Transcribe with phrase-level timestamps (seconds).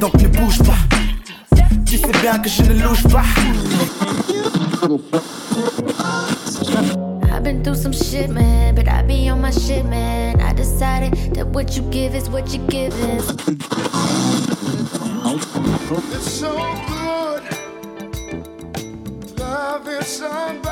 [0.00, 0.78] donc ne bouge pas.
[1.84, 3.22] Tu sais bien que je ne louche pas.
[7.30, 10.40] I've been through some shit, man, but I be on my shit, man.
[10.40, 13.30] I decided that what you give is what you give is.
[16.12, 16.56] It's so
[16.88, 17.42] good
[19.38, 20.69] loving somebody,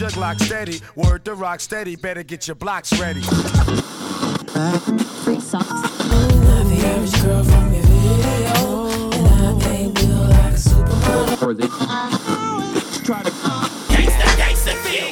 [0.00, 0.80] your Glock steady.
[0.94, 3.20] Word to rock steady, better get your blocks ready.
[3.20, 3.36] Free
[5.40, 5.68] socks.
[5.68, 11.42] Not the average girl from your video, and I can't feel like a supermodel.
[11.42, 11.66] Or they
[13.04, 13.30] try to
[13.90, 15.08] gangsta, gangsta, feel.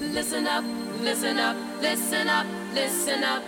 [0.00, 0.64] Listen up,
[1.00, 3.42] listen up, listen up, listen up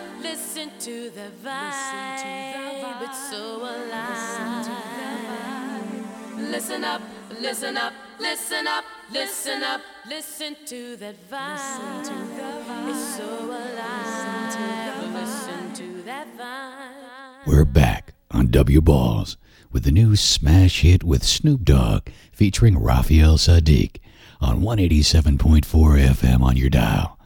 [0.87, 3.03] listen to the vibe.
[3.03, 4.69] It's so alive.
[6.37, 7.03] Listen up,
[7.41, 12.91] listen up, listen up, listen up, listen to that vibe.
[12.91, 14.55] It's so alive.
[15.15, 17.47] Listen to that vibe.
[17.47, 19.37] We're back on W Balls
[19.73, 23.97] with the new smash hit with Snoop Dogg featuring Raphael Saadiq
[24.41, 27.19] on 187.4 FM on your dial.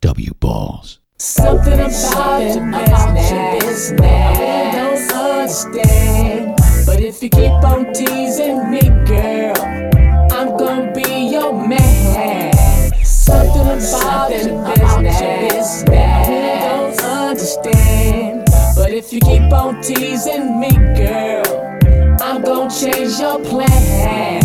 [0.00, 0.99] W Balls.
[1.22, 4.00] Something about your business, your business.
[4.00, 6.56] I don't understand.
[6.86, 9.52] But if you keep on teasing me, girl,
[10.32, 12.54] I'm gonna be your man.
[13.04, 18.48] Something about your business, I don't understand.
[18.74, 21.79] But if you keep on teasing me, girl,
[22.30, 24.40] I'm gonna change your plan.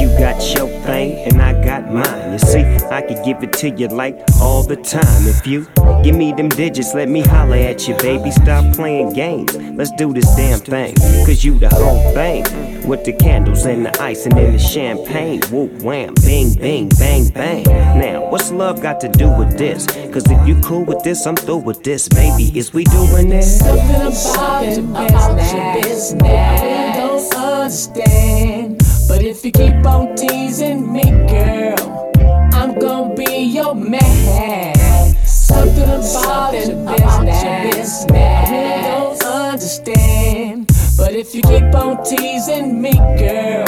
[0.00, 2.32] You got your thing and I got mine.
[2.32, 5.26] You see, I could give it to you like all the time.
[5.26, 5.66] If you
[6.02, 8.30] give me them digits, let me holler at you, baby.
[8.30, 9.54] Stop playing games.
[9.54, 10.94] Let's do this damn thing.
[11.26, 12.75] Cause you the whole thing.
[12.86, 15.42] With the candles and the ice and then the champagne.
[15.50, 17.64] Whoop wham, bing, bing, bang, bang.
[17.64, 19.86] Now, what's love got to do with this?
[20.12, 22.56] Cause if you cool with this, I'm through with this, baby.
[22.56, 23.58] Is we doing this?
[23.58, 28.78] Something about your business, I don't understand.
[29.08, 32.12] But if you keep on teasing me, girl,
[32.52, 34.76] I'm gonna be your man.
[35.24, 40.75] Something about your business, I don't understand.
[41.18, 43.64] If you keep on teasing me, girl,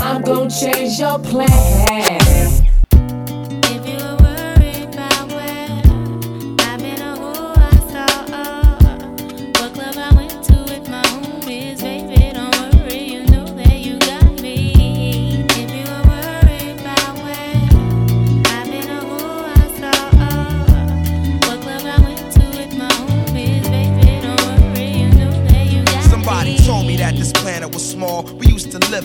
[0.00, 2.73] I'm gonna change your plan.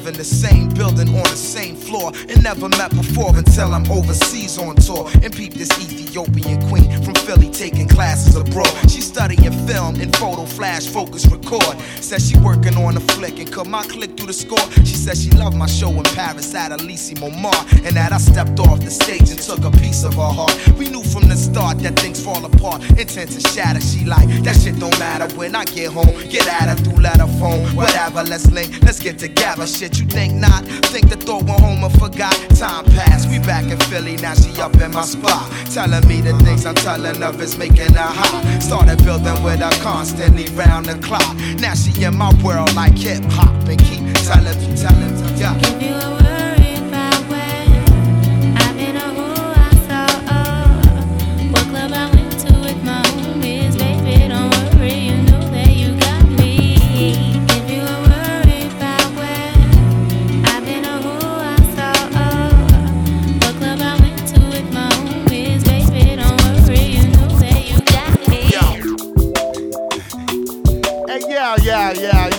[0.09, 2.11] Live in the same building on the same floor.
[2.29, 7.13] And never met before until I'm overseas on tour and peep this Ethiopian queen from
[7.15, 8.71] Philly taking classes abroad.
[8.89, 11.79] She studying film and photo flash focus record.
[12.01, 14.65] Says she working on a flick and cut my click through the score.
[14.85, 18.59] She says she loved my show in Paris at Elysee Montmartre and that I stepped
[18.59, 20.55] off the stage and took a piece of her heart.
[20.77, 23.81] We knew from the start that things fall apart, intent to shatter.
[23.81, 26.15] She like that shit don't matter when I get home.
[26.29, 28.23] Get at her through letter phone, whatever.
[28.23, 29.67] Let's link, let's get together.
[29.67, 30.65] Shit, you think not?
[30.89, 32.33] Think the thought went home and forgot.
[32.55, 34.15] Time passed, we back in Philly.
[34.17, 37.93] Now she up in my spot, telling me the things I'm telling of is making
[37.93, 38.61] her hot.
[38.61, 41.35] Started building with her constantly round the clock.
[41.59, 46.38] Now she in my world like hip hop and keep telling me, telling me, yeah.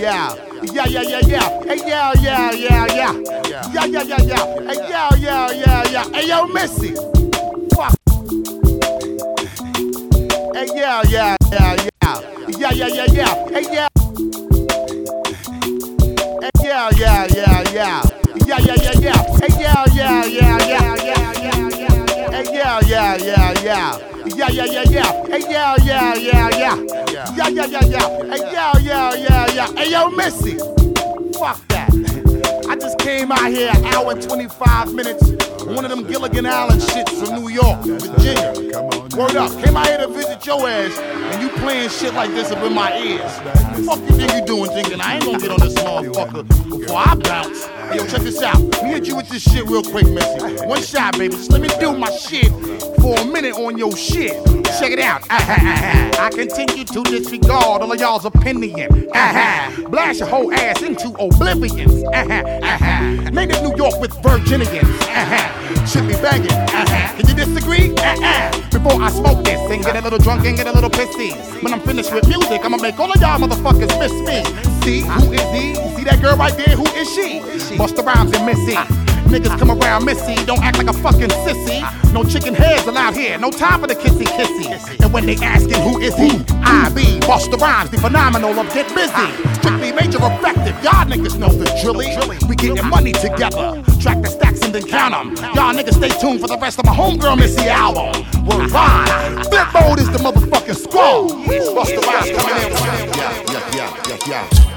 [0.00, 0.34] Yeah,
[0.72, 0.84] yeah, yeah.
[0.84, 1.48] Yeah, yeah, yeah, yeah.
[1.64, 3.12] Hey, yeah, yeah, yeah, yeah.
[3.72, 4.44] Yeah, yeah, yeah, yeah.
[4.66, 6.04] Hey, yeah, yeah, yeah, yeah.
[6.14, 6.94] Hey, yo, Missy.
[7.74, 7.94] Fuck.
[10.54, 12.20] Hey, yeah, yeah, yeah, yeah.
[12.48, 13.34] Yeah, yeah, yeah, yeah.
[13.50, 13.88] Hey, yeah.
[16.40, 18.02] Hey, yeah, yeah, yeah, yeah.
[18.46, 19.20] Yeah, yeah, yeah, yeah.
[19.40, 22.42] Hey, yeah, yeah, yeah, yeah, yeah, yeah, yeah, yeah.
[22.52, 23.98] Yeah, yeah, yeah,
[24.36, 24.48] yeah.
[24.50, 25.26] Yeah, yeah, yeah.
[25.26, 26.76] Hey, yeah, yeah, yeah, yeah.
[27.36, 28.08] Yeah, yeah, yeah, yeah.
[28.24, 29.72] Hey, yeah, yeah, yeah, yeah.
[29.72, 30.58] Hey, yo, Missy.
[31.38, 31.90] Fuck that.
[32.68, 35.22] I just came out here an hour and 25 minutes.
[35.64, 38.52] One of them Gilligan Island shits from New York, Virginia.
[39.16, 39.50] Word up.
[39.62, 42.72] Came out here to visit your ass, and you playing shit like this up in
[42.72, 43.32] my ears.
[43.86, 47.14] Fuck you think you doing thinking I ain't gonna get on this motherfucker before I
[47.16, 47.66] bounce?
[47.94, 48.60] Yo, check this out.
[48.82, 50.66] Me hit you with this shit real quick, Missy.
[50.66, 51.34] One shot, baby.
[51.34, 52.52] Just let me do my shit
[53.00, 54.32] for a minute on your shit.
[54.78, 55.22] Check it out.
[55.30, 59.08] I continue to disregard all of y'all's opinion.
[59.14, 59.86] Ah-ha.
[59.90, 61.88] Blast your whole ass into oblivion.
[63.34, 64.70] Made Native New York with Virginians.
[65.90, 66.50] Should be begging.
[66.50, 67.94] Can you disagree?
[67.98, 68.68] Ah-ha.
[68.70, 71.32] Before I smoke this and get a little drunk and get a little pissy.
[71.62, 74.44] When I'm finished with music, I'ma make all of y'all motherfuckers miss me.
[74.82, 75.74] See, who is he?
[75.96, 76.76] See that girl right there?
[76.76, 77.40] Who is she?
[77.76, 79.09] Busta Rhymes and Missy.
[79.26, 81.80] Niggas come around missy, don't act like a fucking sissy.
[82.12, 85.00] No chicken heads allowed here, no time for the kissy kissy.
[85.02, 86.30] And when they asking who is he,
[86.62, 89.28] I be Busta Rhymes, the phenomenal of Get Busy.
[89.54, 92.08] Strictly major effective, y'all niggas know the drilly.
[92.48, 95.36] We getting money together, track the stacks and then count 'em.
[95.54, 98.26] Y'all niggas stay tuned for the rest of my homegirl Missy album.
[98.44, 99.44] We're fine.
[99.44, 101.30] Flip mode is the motherfucking squad.
[101.76, 102.72] Busta Rhymes coming in.
[103.16, 104.70] Yeah, yeah, yeah, yeah, yeah.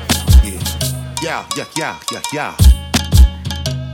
[1.24, 2.73] Yeah, yeah, yeah, yeah, yeah.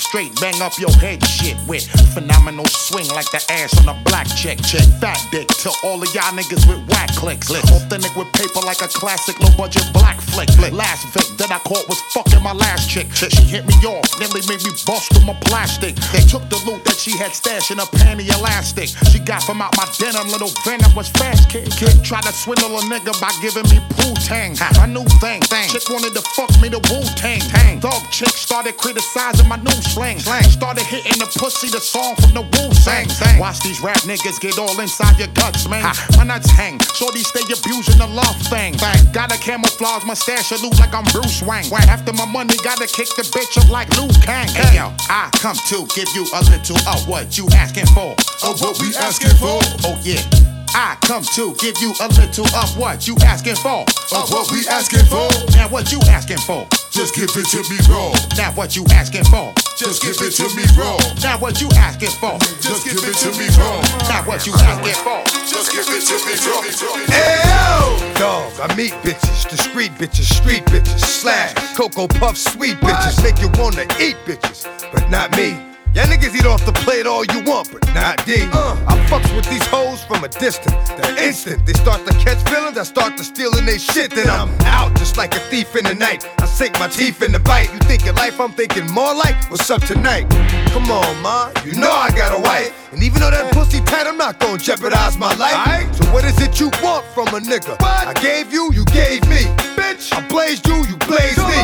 [0.00, 4.26] Straight bang up your head shit with phenomenal swing like the ass on a black
[4.34, 4.58] chick.
[4.64, 7.50] Check fat dick to all of y'all niggas with whack clicks.
[7.50, 10.48] Authentic with paper like a classic low budget black flick.
[10.72, 13.12] Last vic that I caught was fucking my last chick.
[13.12, 15.94] She hit me off, nearly made me bust through my plastic.
[16.16, 18.88] They took the loot that she had stashed in a panty elastic.
[19.12, 21.70] She got from out my denim, little venom was fast kid.
[21.76, 24.56] Kid tried to swindle a nigga by giving me poo tang.
[24.80, 25.68] My new thing, thing.
[25.68, 27.40] Chick wanted to fuck me the Wu Tang.
[27.52, 27.78] Tang.
[27.80, 30.18] Dog chick started criticizing my new slang.
[30.18, 30.44] Slang.
[30.44, 33.06] Started hitting the pussy, the song from the Wu Sang.
[33.38, 35.82] Watch these rap niggas get all inside your guts, man.
[36.16, 36.78] My nuts hang.
[36.94, 38.76] Shorty stay abusing the love thing.
[38.78, 38.98] Bang.
[39.12, 41.66] Gotta camouflage my stash, look like I'm Bruce Wayne.
[41.90, 44.48] After my money, gotta kick the bitch up like Liu Kang.
[44.48, 48.14] Hey yo, I come to give you a little of what you asking for.
[48.46, 49.58] Of what we asking for?
[49.84, 50.49] Oh yeah.
[50.74, 53.82] I come to give you a little of what you asking for.
[54.14, 55.28] Of what we asking for?
[55.56, 56.66] Now what you asking for?
[56.90, 58.14] Just give it to me raw.
[58.36, 59.52] Now what you asking for?
[59.76, 60.98] Just give it to me raw.
[61.22, 62.38] Now what you asking for?
[62.60, 63.80] Just give it to me raw.
[64.08, 65.22] Now what you asking for?
[65.46, 66.62] Just give it to me raw.
[67.10, 68.14] Ew!
[68.14, 73.48] Dog, I meet bitches, discreet bitches, street bitches, slash, Cocoa Puff, sweet bitches, make you
[73.60, 75.69] wanna eat bitches, but not me.
[75.92, 78.46] Y'all niggas eat off the plate all you want, but not D.
[78.52, 80.88] Uh, I fucks with these hoes from a distance.
[80.90, 84.12] The instant they start to catch feelings, I start to stealing they shit.
[84.12, 86.24] Then I'm out just like a thief in the night.
[86.38, 87.72] I sink my teeth in the bite.
[87.72, 90.30] You thinking life, I'm thinking more like what's up tonight.
[90.70, 92.72] Come on, ma, you know I got a wife.
[92.92, 95.94] And even though that pussy tight, I'm not gonna jeopardize my life.
[95.94, 97.76] So what is it you want from a nigga?
[97.80, 99.46] I gave you, you gave me.
[99.78, 101.62] Bitch, I blazed you, you blazed me.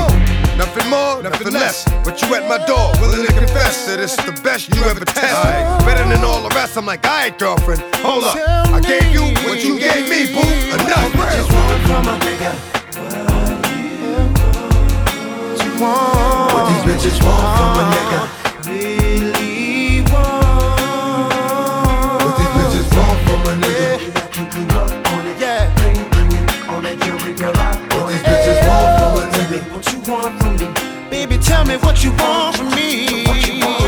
[0.56, 1.84] Nothing more, nothing less.
[2.06, 5.50] But you at my door, willing to confess that it's the best you ever tested.
[5.84, 6.76] Better than all the rest.
[6.78, 8.36] I'm like, alright, girlfriend, hold up.
[8.70, 10.46] I gave you what you gave me, boo.
[10.78, 11.10] Enough.
[11.10, 12.54] Just want from a nigga.
[15.42, 15.74] What you?
[16.54, 18.20] What these bitches want from a nigga.
[18.66, 19.35] Really
[31.76, 33.24] me what you want from me.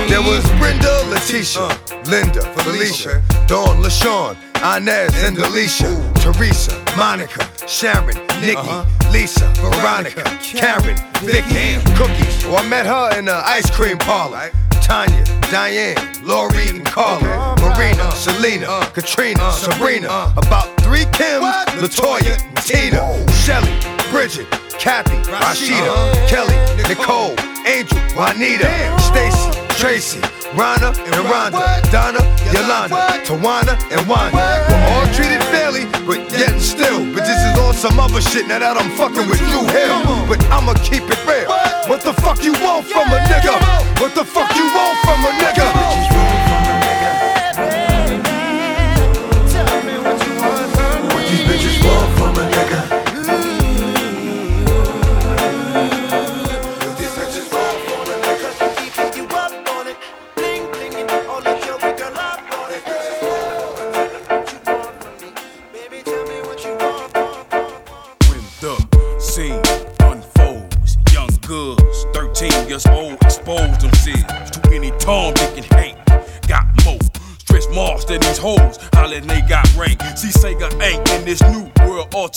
[0.09, 4.37] There was Brenda, Letitia, uh, Linda, Felicia, Dawn, LaShawn,
[4.76, 8.40] Inez, and Alicia, Teresa, Monica, Sharon, uh-huh.
[8.40, 12.45] Nikki, Lisa, Veronica, Karen, Vicky, Cookies.
[12.47, 14.50] Oh, I met her in the ice cream parlor.
[14.83, 18.11] Tanya, Diane, Lori, and Carla, Marina, uh-huh.
[18.14, 18.90] Selena, uh-huh.
[18.90, 23.73] Katrina, Sabrina, about three Kims, Latoya, and Tina, Shelly,
[24.11, 24.47] Bridget,
[24.79, 26.55] Kathy, Rashida, Kelly,
[26.89, 27.35] Nicole,
[27.67, 28.71] Angel, Juanita,
[29.01, 30.21] Stacy, Tracy,
[30.55, 32.23] Rhonda, and Rhonda, Donna,
[32.55, 34.39] Yolanda, Tawana, and Wanda.
[34.71, 38.61] We're all treated fairly, but yet and still, this is all some other shit now
[38.61, 39.91] that I'm fucking with you here.
[40.31, 41.51] But I'ma keep it real.
[41.89, 42.03] What?
[42.03, 43.59] The fuck you want from a nigga?
[44.01, 46.08] What the fuck you want from a nigga?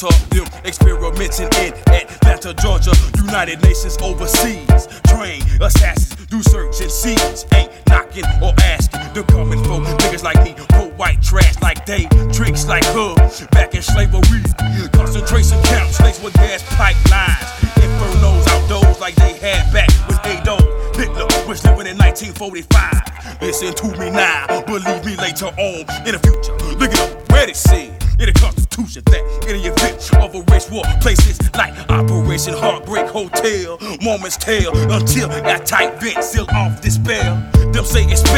[0.03, 0.17] Order.
[0.29, 2.91] Them experimenting in Atlanta, Georgia.
[3.17, 4.87] United Nations overseas.
[5.07, 7.45] Train assassins, do search and seize.
[7.53, 9.01] Ain't knocking or asking.
[9.13, 10.55] They're coming for niggas like me.
[10.69, 12.05] Pull white trash like they.
[12.33, 13.15] Tricks like her.
[13.51, 14.43] Back in slavery.
[14.93, 17.47] Concentration camps laced with gas pipelines.
[17.81, 20.61] Infernos outdoors like they had back when Adolf
[20.95, 23.41] Hitler was living in 1945.
[23.41, 26.40] Listen to me now, believe me later on in a future.
[34.01, 37.35] Moments tell until that tight vent seal off this spell.
[37.71, 38.30] Them say expect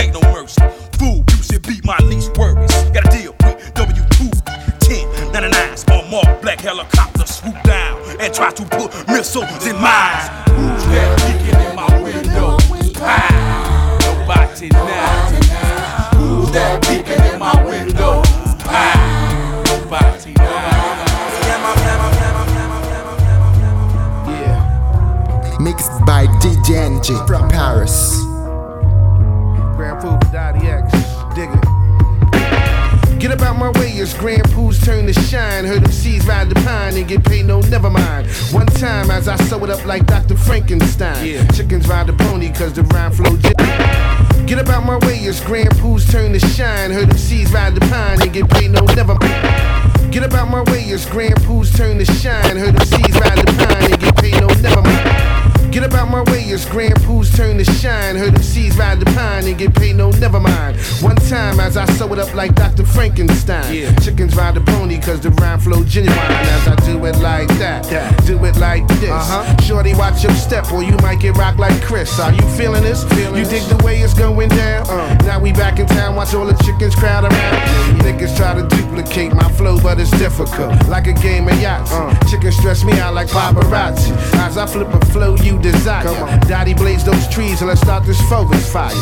[42.64, 46.92] cause the rhyme flow j- Get about my way, it's Grand Puba's turn to shine.
[46.92, 50.12] Heard them seeds ride the pine and get paid, no, never mind.
[50.14, 52.58] Get about my way, it's Grand Puba's turn to shine.
[52.58, 55.33] Heard them seeds ride the pine and get paid, no, never mind.
[55.74, 57.02] Get about my way, it's Grand
[57.36, 58.16] turn to shine.
[58.16, 60.78] Heard them seeds ride the pine and get paid, no, never mind.
[61.02, 62.86] One time as I sew it up like Dr.
[62.86, 63.74] Frankenstein.
[63.74, 63.96] Yeah.
[63.96, 66.18] Chickens ride the pony cause the rhyme flow genuine.
[66.18, 67.84] As I do it like that,
[68.26, 69.10] do it like this.
[69.10, 69.62] Uh-huh.
[69.62, 72.20] Shorty, watch your step or you might get rocked like Chris.
[72.20, 73.04] Are you feeling this?
[73.16, 74.88] Feeling you dig the way it's going down?
[74.88, 75.14] Uh.
[75.26, 78.00] Now we back in town, watch all the chickens crowd around.
[78.02, 80.88] Niggas try to duplicate my flow, but it's difficult.
[80.88, 81.92] Like a game of yachts.
[82.30, 84.12] Chickens stress me out like paparazzi.
[84.36, 86.04] As I flip a flow you desire.
[86.50, 88.96] Daddy blaze those trees and let's start this forest fire.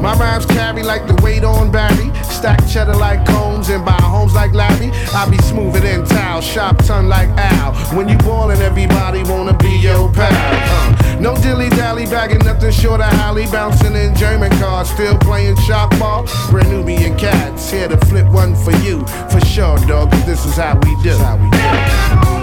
[0.00, 2.10] My rhymes carry like the weight on Barry.
[2.24, 4.90] Stack cheddar like combs and buy homes like Larry.
[5.14, 7.74] I be smoother than towel, sharp tongue like Al.
[7.96, 10.32] When you ballin', everybody wanna be your pal.
[10.32, 13.46] Uh, no dilly dally, bagging nothing short of Holly.
[13.52, 16.26] Bouncing in German cars, still playing shop ball.
[16.50, 19.04] Brand Nubian cats, here to flip one for you.
[19.30, 21.16] For sure, dog, this is how we do.
[21.18, 22.37] How we do.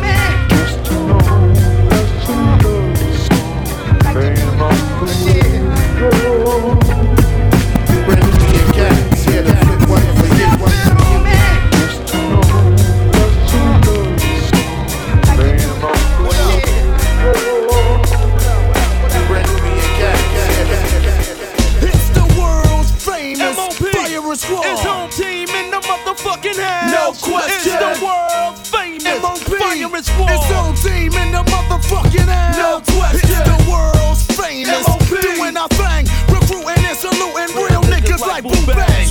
[30.26, 30.34] Squad.
[30.34, 32.58] It's home team in the motherfucking house.
[32.58, 33.30] No question.
[33.30, 34.88] It's the world's famous.
[34.88, 35.10] MOP.
[35.22, 36.06] Doing our thing.
[36.30, 39.08] Recruiting and saluting real niggas like Boo Bang.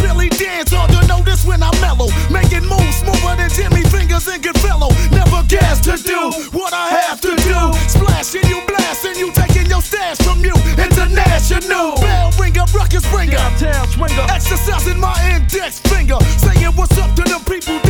[0.00, 2.08] Billy Danze hard to notice when I mellow.
[2.30, 4.90] Making moves smoother than Jimmy Fingers and Goodfellow.
[5.10, 7.60] Never gas to do what I have to do.
[7.88, 10.54] Splashing you, blasting you, taking your stash from you.
[10.78, 11.96] International.
[12.00, 13.36] Bell ringer, ruckus bringer.
[13.36, 14.26] Downtown swinger.
[14.30, 16.18] Exercising my index finger.
[16.38, 17.81] Saying what's up to the people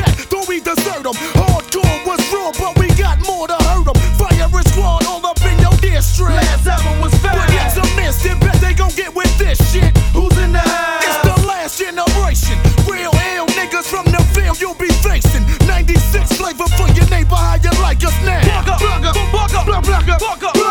[20.07, 20.62] buck up.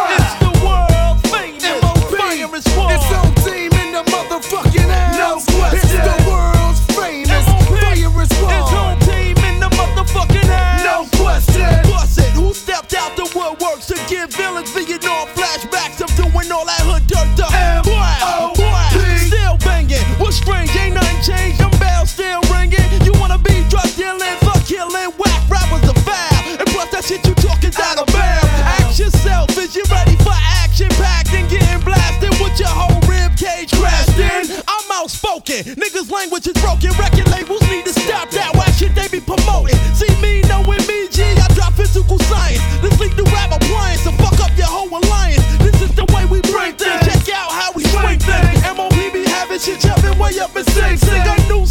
[36.41, 36.89] Language is broken.
[36.97, 38.55] Record labels need to stop that.
[38.55, 39.77] Why should they be promoting?
[39.93, 41.21] See me knowing me, G.
[41.21, 42.61] I drop physical science.
[42.81, 45.45] This lead to rap appliance to fuck up your whole alliance.
[45.59, 47.05] This is the way we bring things.
[47.05, 48.57] Check out how we swing things.
[48.73, 51.21] MOP be having shit jumping way up in Sing Sing.
[51.21, 51.65] A new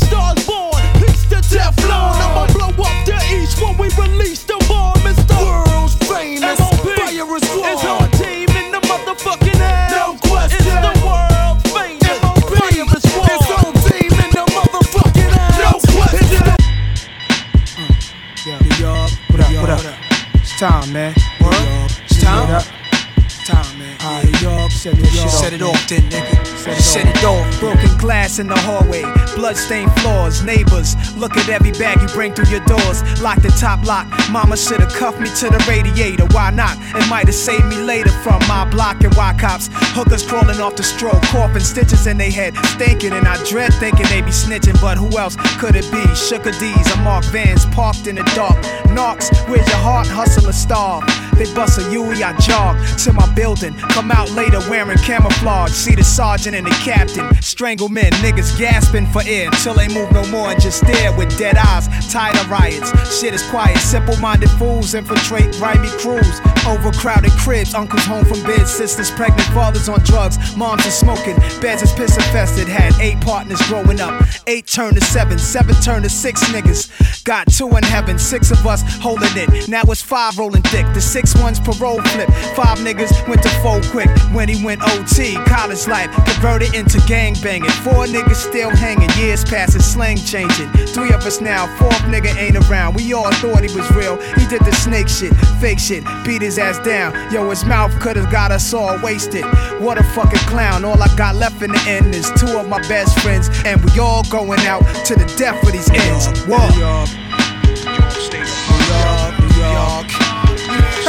[28.41, 29.03] in the hallway,
[29.37, 30.97] bloodstained floors, neighbors.
[31.17, 33.05] Look at every bag you bring through your doors.
[33.21, 34.09] Lock the top lock.
[34.31, 36.25] Mama shoulda cuffed me to the radiator.
[36.33, 36.77] Why not?
[36.97, 39.69] It might have saved me later from my block and why cops.
[39.95, 43.13] Hookers crawling off the stroke, coughing stitches in their head, stinking.
[43.13, 46.03] And I dread thinking they be snitching, but who else could it be?
[46.15, 48.57] Sugar D's, a Mark Vans parked in the dark.
[48.91, 50.07] Knocks, where's your heart?
[50.07, 51.05] Hustle or starve.
[51.41, 53.73] They bust a Yui, I jog to my building.
[53.73, 55.71] Come out later wearing camouflage.
[55.71, 57.25] See the sergeant and the captain.
[57.41, 61.35] Strangle men, niggas gasping for air until they move no more and just stare with
[61.39, 61.89] dead eyes.
[62.13, 62.91] Tired of riots.
[63.19, 63.79] Shit is quiet.
[63.79, 66.41] Simple minded fools infiltrate grimy crews.
[66.69, 67.73] Overcrowded cribs.
[67.73, 68.69] Uncles home from bed.
[68.69, 69.49] Sisters pregnant.
[69.55, 70.37] Fathers on drugs.
[70.59, 71.37] Moms are smoking.
[71.63, 72.69] Beds is piss infested.
[72.69, 74.23] Had eight partners growing up.
[74.47, 75.39] Eight turned to seven.
[75.39, 77.25] Seven turned to six niggas.
[77.25, 78.19] Got two in heaven.
[78.19, 79.71] Six of us holding it.
[79.71, 80.85] Now it's five rolling thick.
[80.93, 82.29] The six ones parole flip.
[82.55, 85.35] Five niggas went to fold quick when he went OT.
[85.47, 87.71] College life converted into gang banging.
[87.83, 89.11] Four niggas still hanging.
[89.19, 90.69] Years passing, slang changing.
[90.89, 91.67] Three of us now.
[91.79, 92.95] Fourth nigga ain't around.
[92.95, 94.17] We all thought he was real.
[94.35, 97.13] He did the snake shit, fake shit, beat his ass down.
[97.33, 99.45] Yo, his mouth could've got us all wasted.
[99.81, 100.85] What a fucking clown.
[100.85, 103.99] All I got left in the end is two of my best friends, and we
[103.99, 106.45] all going out to the death for these ends.
[106.47, 107.07] Whoa.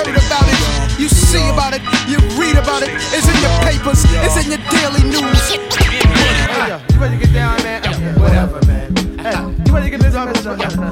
[0.02, 2.90] Heard about it, you see about it, you read about it.
[3.14, 5.46] It's in your papers, it's in your daily news.
[5.78, 7.84] Hey, yo, you ready to get down, man?
[8.20, 8.96] Whatever, man.
[9.20, 10.30] Hey, you ready to get this on?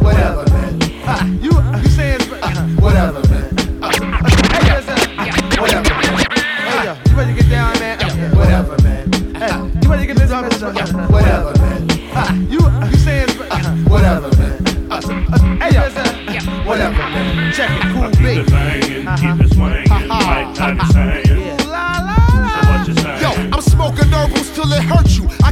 [0.03, 0.79] Whatever, man.
[1.09, 1.49] Ah, You,
[1.81, 2.21] you saying
[2.77, 3.49] whatever, man.
[4.53, 5.57] Hey, listen.
[5.59, 6.17] Whatever, man.
[6.69, 7.97] Hey, yo, you ready to get down, man?
[8.37, 9.11] Whatever, man.
[9.33, 10.43] Hey, you ready to get this on?
[11.09, 11.87] Whatever, man.
[12.13, 12.59] Ah, You,
[12.91, 13.29] you saying
[13.89, 15.59] whatever, man.
[15.59, 16.65] Hey, yo, listen.
[16.67, 17.51] Whatever, man.
[17.53, 18.48] Check it, cool beat.
[20.59, 20.65] Yo,
[23.53, 24.98] I'm smoking herbals till it hurts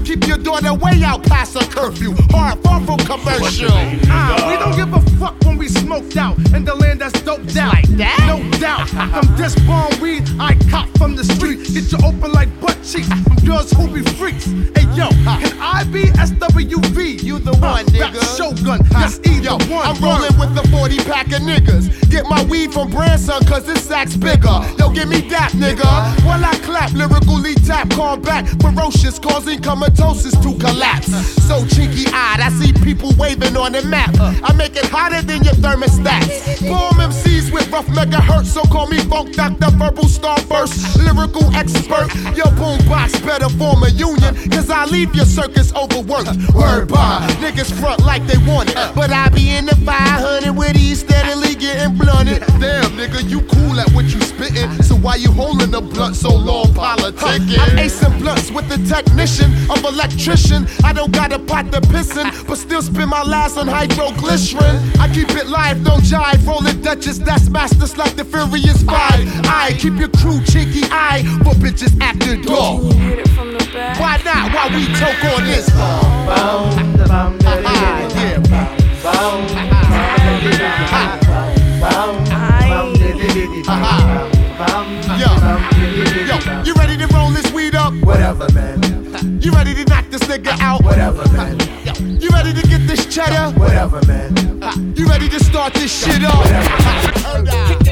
[0.08, 2.16] keep your daughter way out past her curfew.
[2.32, 3.68] Hard far from commercial.
[4.08, 7.58] Ah, we don't give a fuck when we smoked out in the land that's doped
[7.58, 7.74] out.
[7.74, 8.24] Like that?
[8.26, 8.88] No doubt.
[8.88, 11.60] From this bomb weed I cop from the street.
[11.74, 14.46] Get you open like butt cheeks from girls who be freaks.
[14.46, 17.22] Hey yo, can I be SWV?
[17.22, 18.24] You the one, nigga.
[18.38, 19.86] Shogun, yes, either one.
[19.86, 22.10] I'm rolling with the 40 pack of niggas.
[22.10, 24.58] Get my weed from Branson, cause this sack's bigger.
[24.80, 25.86] Yo, give me that, nigga.
[26.26, 28.48] While I clap, lyrically tap, call back.
[28.62, 29.62] ferocious, causing
[29.98, 31.12] comatosis to collapse.
[31.48, 34.14] So cheeky eyed, I see people waving on the map.
[34.20, 36.68] I make it hotter than your thermostats.
[36.70, 42.14] Bomb MCs with rough megahertz, so call me Funk Doctor, verbal starburst, lyrical expert.
[42.36, 46.30] Your boombox better form a union, cause I leave your circus overworked.
[46.54, 50.74] Word by niggas front like they want it, but I be in the 500 with
[50.74, 52.40] these steadily getting blunted.
[52.60, 54.84] Damn, nigga, you cool at what you spittin'.
[54.84, 57.60] So why you holding the blunt so long, politicking?
[57.60, 60.68] I'm acing blunts with the technician of electrician.
[60.84, 65.00] I don't got a pot to pissin', but still spend my last on hydroglycerin.
[65.00, 66.46] I keep it live, no jive.
[66.46, 69.22] Rolling Duchess, that's masters like the Furious Five.
[69.46, 72.84] I keep your crew cheeky eye for bitches after dark.
[74.00, 74.54] Why not?
[74.54, 75.68] Why we choke on this?
[85.18, 85.30] Yo,
[86.26, 87.94] yo, you ready to roll this weed up?
[88.04, 88.67] Whatever, man.
[89.48, 90.84] You ready to knock this nigga out?
[90.84, 91.58] Whatever, uh, man.
[92.20, 93.58] You ready to get this cheddar?
[93.58, 94.62] Whatever, man.
[94.62, 96.44] Uh, you ready to start this shit up?
[97.70, 97.87] Kicking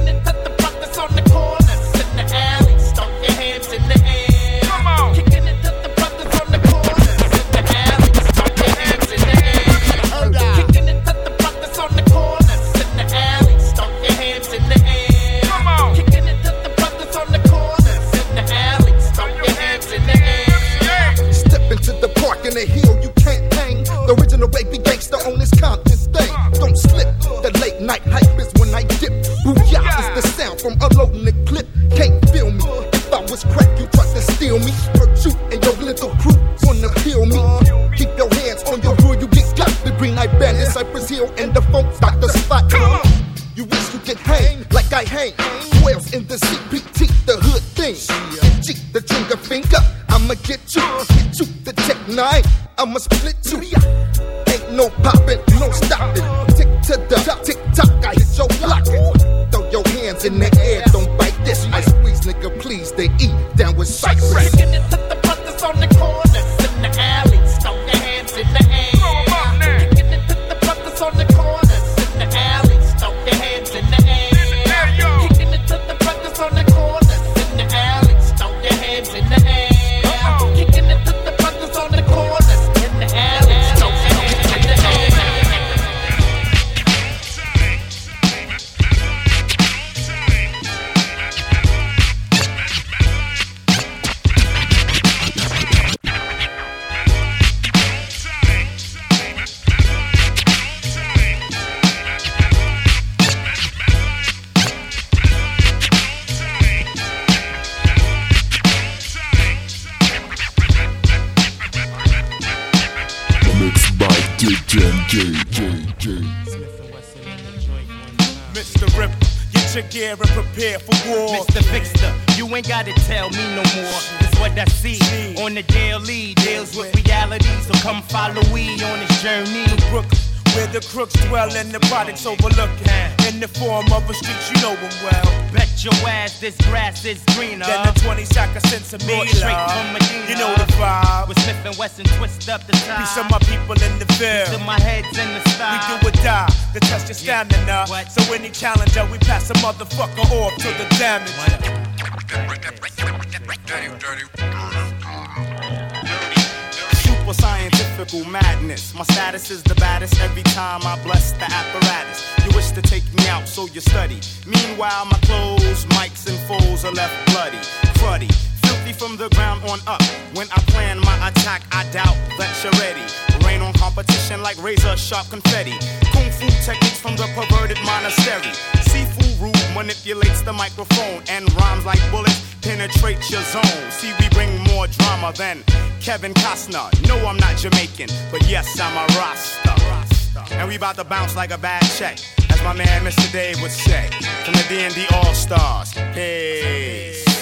[177.84, 178.54] monastery.
[178.84, 183.92] Seafood rude manipulates the microphone and rhymes like bullets penetrate your zone.
[183.92, 185.64] See, we bring more drama than
[186.02, 186.90] Kevin Costner.
[187.08, 190.54] No, I'm not Jamaican, but yes, I'm a Rasta.
[190.54, 193.32] And we about to bounce like a bad check, as my man Mr.
[193.32, 194.10] Dave would say,
[194.44, 195.94] from the D&D All Stars.
[196.14, 197.35] Peace.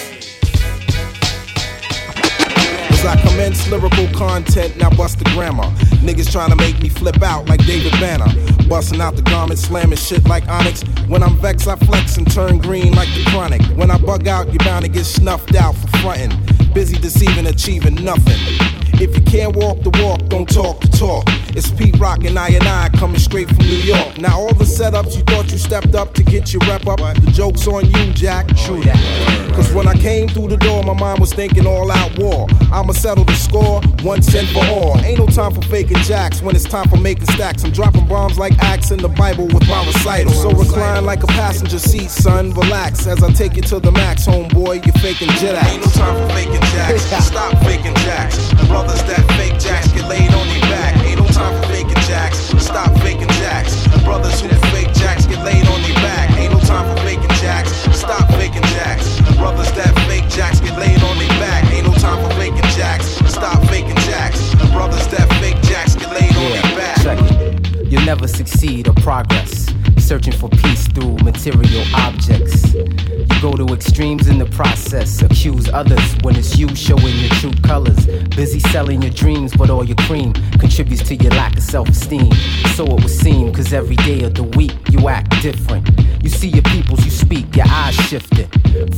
[3.06, 5.64] I commence lyrical content, now bust the grammar.
[6.00, 8.26] Niggas trying to make me flip out like David Banner.
[8.68, 10.82] Busting out the garment, slamming shit like Onyx.
[11.08, 13.62] When I'm vexed, I flex and turn green like the chronic.
[13.76, 16.32] When I bug out, you're bound to get snuffed out for frontin'.
[16.72, 18.73] Busy deceiving, achieving nothing.
[19.00, 21.24] If you can't walk the walk, don't talk the talk.
[21.56, 24.18] It's Pete Rock and InI coming straight from New York.
[24.18, 27.30] Now all the setups you thought you stepped up to get your rep up, the
[27.32, 28.48] joke's on you, Jack.
[28.56, 29.52] True that.
[29.54, 32.48] Cause when I came through the door, my mind was thinking all out war.
[32.72, 34.98] I'ma settle the score once and for all.
[34.98, 37.62] Ain't no time for faking jacks when it's time for making stacks.
[37.64, 40.32] I'm dropping bombs like acts in the Bible with my recital.
[40.32, 42.52] So recline like a passenger seat, son.
[42.54, 44.84] Relax as I take you to the max, homeboy.
[44.84, 45.72] You're faking jet acts.
[45.72, 47.02] Ain't no time for faking jacks.
[47.24, 48.50] Stop faking jacks.
[48.84, 50.94] Brothers that fake jacks get laid on their back.
[51.08, 52.36] Ain't no time for faking jacks.
[52.60, 53.88] Stop faking jacks.
[54.04, 56.28] Brothers who fake jacks get laid on their back.
[56.36, 57.72] Ain't no time for faking jacks.
[57.96, 59.22] Stop faking jacks.
[59.38, 61.64] Brothers that fake jacks get laid on their back.
[61.72, 63.06] Ain't no time for faking jacks.
[63.24, 64.54] Stop faking jacks.
[64.70, 67.00] Brothers that fake jacks get laid on their back.
[67.00, 67.90] Check it.
[67.90, 69.72] You'll never succeed or progress.
[70.04, 72.74] Searching for peace through material objects.
[72.74, 75.22] You go to extremes in the process.
[75.22, 78.04] Accuse others when it's you showing your true colors.
[78.36, 82.30] Busy selling your dreams, but all your cream contributes to your lack of self esteem.
[82.74, 85.88] So it would seem, cause every day of the week you act different.
[86.22, 88.48] You see your peoples, you speak, your eyes shifting.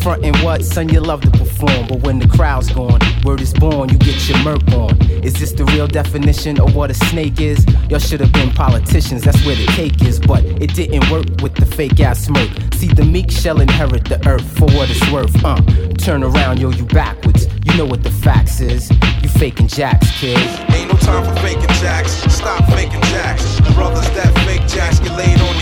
[0.01, 1.89] Frontin' what, son, you love to perform.
[1.89, 4.97] But when the crowd's gone, word is born, you get your murk on.
[5.25, 7.67] Is this the real definition of what a snake is?
[7.91, 10.21] Y'all should have been politicians, that's where the cake is.
[10.21, 12.51] But it didn't work with the fake ass smirk.
[12.75, 15.35] See, the meek shall inherit the earth for what it's worth.
[15.45, 15.61] Uh,
[15.99, 17.47] turn around, yo, you backwards.
[17.65, 18.91] You know what the facts is.
[19.23, 20.39] You faking jacks, kid.
[20.73, 22.13] Ain't no time for faking jacks.
[22.33, 23.61] Stop faking jacks.
[23.75, 25.56] Brothers that fake jacks get laid on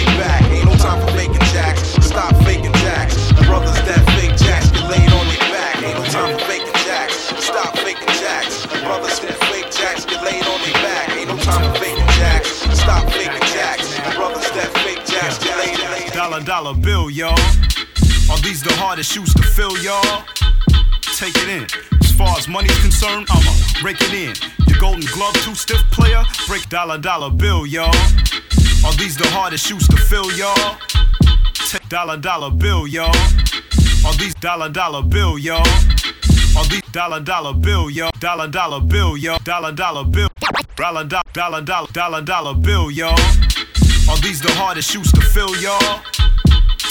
[16.54, 17.32] Dollar bill, y'all.
[18.30, 20.22] Are these the hardest shoes to fill, y'all?
[21.18, 21.66] Take it in.
[22.00, 23.50] As far as money's concerned, I'ma
[23.82, 24.34] break it in.
[24.68, 27.88] Your golden glove, too stiff player, break dollar dollar bill, y'all.
[28.86, 30.78] Are these the hardest shoes to fill, y'all?
[31.54, 33.10] Take dollar dollar bill, y'all.
[34.06, 35.66] Are these dollar dollar bill, y'all?
[36.56, 38.12] Are these dollar dollar bill, y'all?
[38.20, 39.40] Dollar dollar bill, y'all.
[39.42, 40.28] Dollar dollar bill.
[40.76, 43.18] Dollar dollar dollar dollar dollar bill, y'all.
[44.08, 46.13] Are these the hardest shoes to fill, y'all?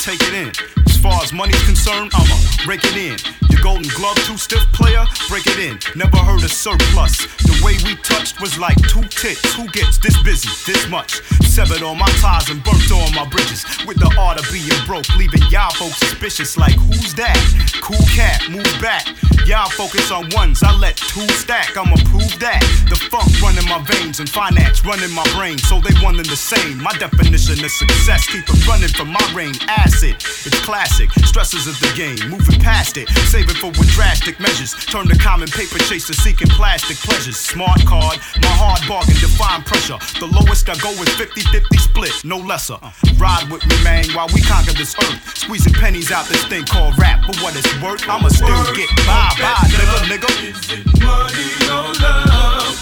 [0.04, 0.52] Take it in.
[0.86, 2.36] As far as money's concerned, I'ma
[2.66, 3.16] break it in.
[3.50, 5.80] Your golden glove, too stiff player, break it in.
[5.96, 7.24] Never heard a surplus.
[7.38, 9.54] The way we touched was like two tits.
[9.54, 11.24] Who gets this busy, this much?
[11.48, 13.64] Severed all my ties and burnt all my bridges.
[13.88, 16.58] With the art of being broke, leaving y'all folks suspicious.
[16.58, 17.40] Like, who's that?
[17.82, 19.08] Cool cat, move back.
[19.46, 21.76] Y'all focus on ones, I let two stack.
[21.76, 22.64] I'ma prove that.
[22.88, 25.58] The funk running my veins and finance running my brain.
[25.58, 26.80] So they one and the same.
[26.80, 29.52] My definition of success, keep it running from my reign.
[29.68, 31.12] Acid, it's classic.
[31.28, 33.10] Stresses of the game, moving past it.
[33.28, 34.72] Save it for when drastic measures.
[34.88, 37.36] Turn the common paper chaser seeking plastic pleasures.
[37.36, 40.00] Smart card, my hard bargain, define pressure.
[40.24, 42.80] The lowest I go is 50 50 split, no lesser.
[43.20, 45.20] Ride with me, man, while we conquer this earth.
[45.36, 47.28] Squeezing pennies out this thing called rap.
[47.28, 52.78] but what it's worth, I'ma still get by, is it money or love?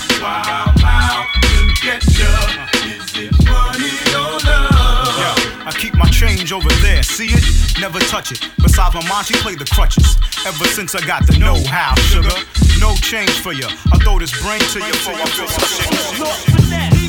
[1.82, 2.28] Get ya.
[2.84, 5.66] Is it money or love?
[5.66, 7.80] I keep my change over there, see it?
[7.80, 8.42] Never touch it.
[8.62, 10.18] Besides my mom, she played the crutches.
[10.46, 12.36] Ever since I got the know-how, sugar.
[12.80, 13.70] No change for ya.
[13.94, 17.01] I throw this brain to you for I shit.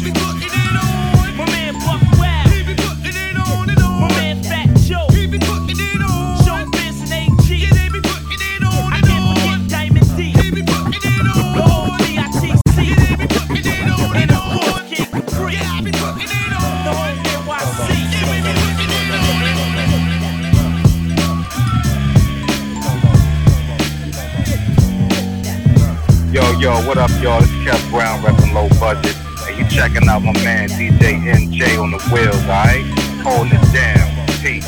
[26.63, 27.41] Yo, what up, y'all?
[27.41, 29.17] This is Brown repping low budget.
[29.49, 32.87] And you checking out my man DJ NJ on the wheels, alright?
[33.25, 34.09] Holding it down.
[34.41, 34.65] Peace.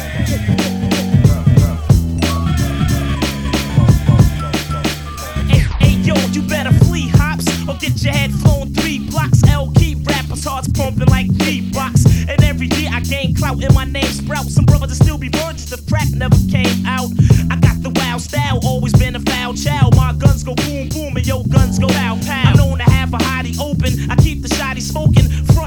[6.34, 6.72] You better
[7.84, 9.42] get your head flown three blocks.
[9.48, 12.06] L key rappers hearts pumping like beatbox.
[12.28, 14.46] And every year I gain clout and my name sprout.
[14.46, 17.10] Some brothers will still be virgins if crack never came out.
[17.50, 19.96] I got the wild style, always been a foul child.
[19.96, 22.20] My guns go boom boom and yo guns go out.
[22.24, 22.42] pow.
[22.46, 24.10] I'm known to have a hottie open.
[24.10, 25.23] I keep the shotty smoking,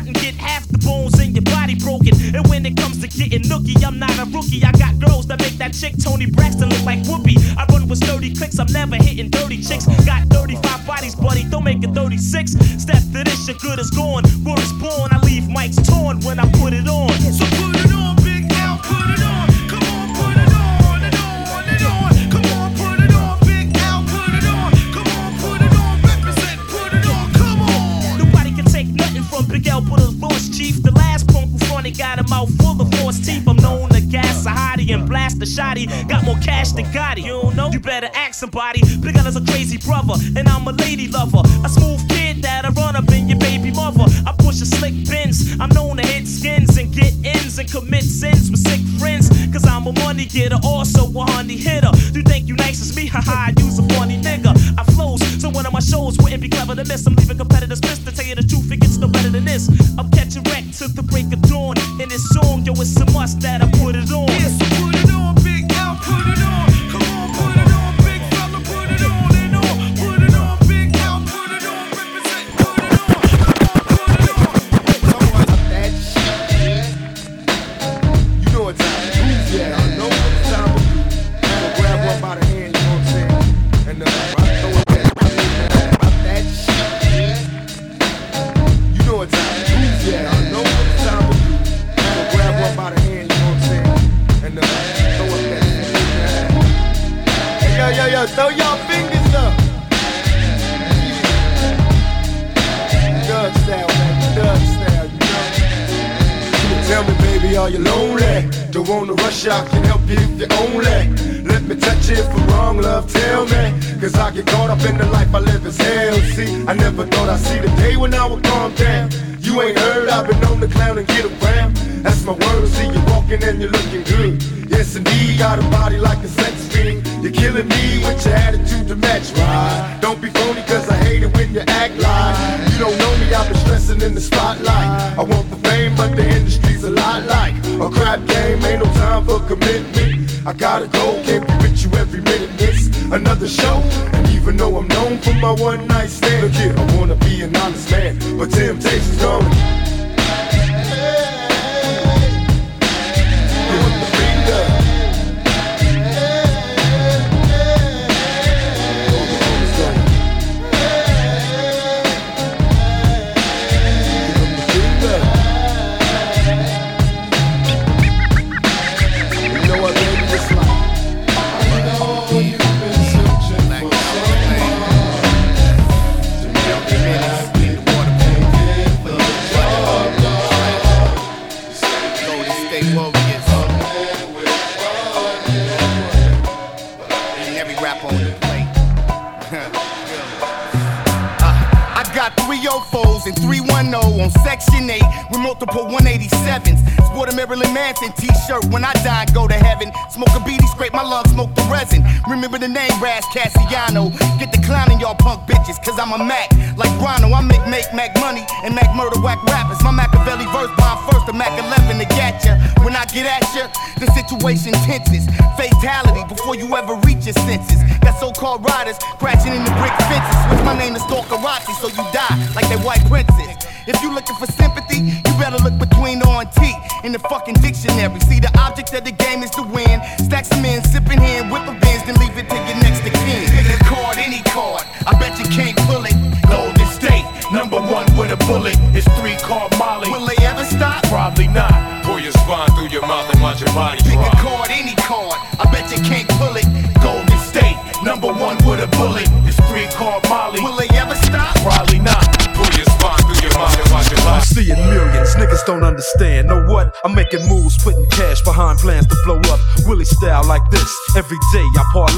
[0.07, 2.15] and get half the bones in your body broken.
[2.33, 4.63] And when it comes to getting nookie, I'm not a rookie.
[4.63, 7.35] I got girls that make that chick Toni Braxton look like Whoopi.
[7.57, 9.85] I run with sturdy clicks, I'm never hitting dirty chicks.
[10.05, 12.51] Got 35 bodies, buddy, don't make it 36.
[12.81, 14.23] Step to this, your good is gone.
[14.43, 17.11] Word is born, I leave mics torn when I put it on.
[17.31, 17.96] So put it on,
[31.91, 33.47] got a mouth full of force teeth.
[33.47, 35.87] I'm known to gas a hottie and blast a shotty.
[36.07, 37.23] Got more cash than Gotti.
[37.23, 37.69] You don't know?
[37.71, 38.81] You better ask somebody.
[38.99, 41.41] Big is a crazy brother, and I'm a lady lover.
[41.63, 44.05] A smooth kid that'll run up in your baby mother.
[44.25, 45.59] I push a slick bins.
[45.59, 49.29] I'm known to hit skins and get ins and commit sins with sick friends.
[49.51, 51.91] Cause I'm a money getter, also a honey hitter.
[52.13, 53.07] You think you nice as me?
[53.15, 54.51] Haha, use a funny nigga.
[54.77, 57.05] I flows, so one of my shows wouldn't be clever to miss.
[57.07, 59.69] I'm leaving competitors pissed to tell you the truth, it gets no better than this.
[59.97, 61.76] I'm catching wreck to the break of dawn.
[61.99, 64.27] In this song, yo, it's a must that I put it on.
[64.27, 66.39] Yeah, so put it on, Big L, put it.
[66.45, 66.56] On,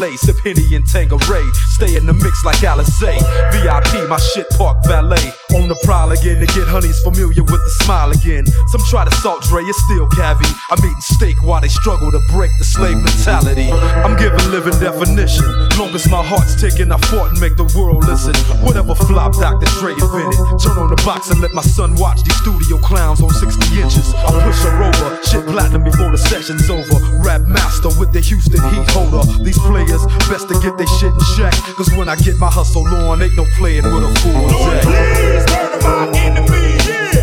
[0.10, 1.45] I sip Henny and Tanqueray.
[1.78, 3.13] Stay in the mix like Alizé.
[3.54, 5.22] VIP, my shit park valet.
[5.54, 8.45] On the prowl again to get honeys familiar with the smile again.
[8.74, 10.50] Some try to salt Dre, it's still cavi.
[10.74, 13.69] I'm eating steak while they struggle to break the slave mentality.
[13.69, 15.45] I'm giving living definition.
[15.78, 18.34] Long as my heart's ticking, I fought and make the world listen.
[18.65, 19.69] Whatever flop Dr.
[19.78, 20.41] Dre invented.
[20.58, 24.10] Turn on the box and let my son watch these studio clowns on 60 inches.
[24.17, 26.98] I push her over, shit platinum before the session's over.
[27.22, 29.22] Rap master with the Houston heat holder.
[29.45, 29.98] These players
[30.29, 31.53] best to get their shit in check.
[31.75, 34.83] Cause when I get my hustle on, ain't no playing with a fool deck.
[34.83, 37.18] Please burn my enemies, yeah.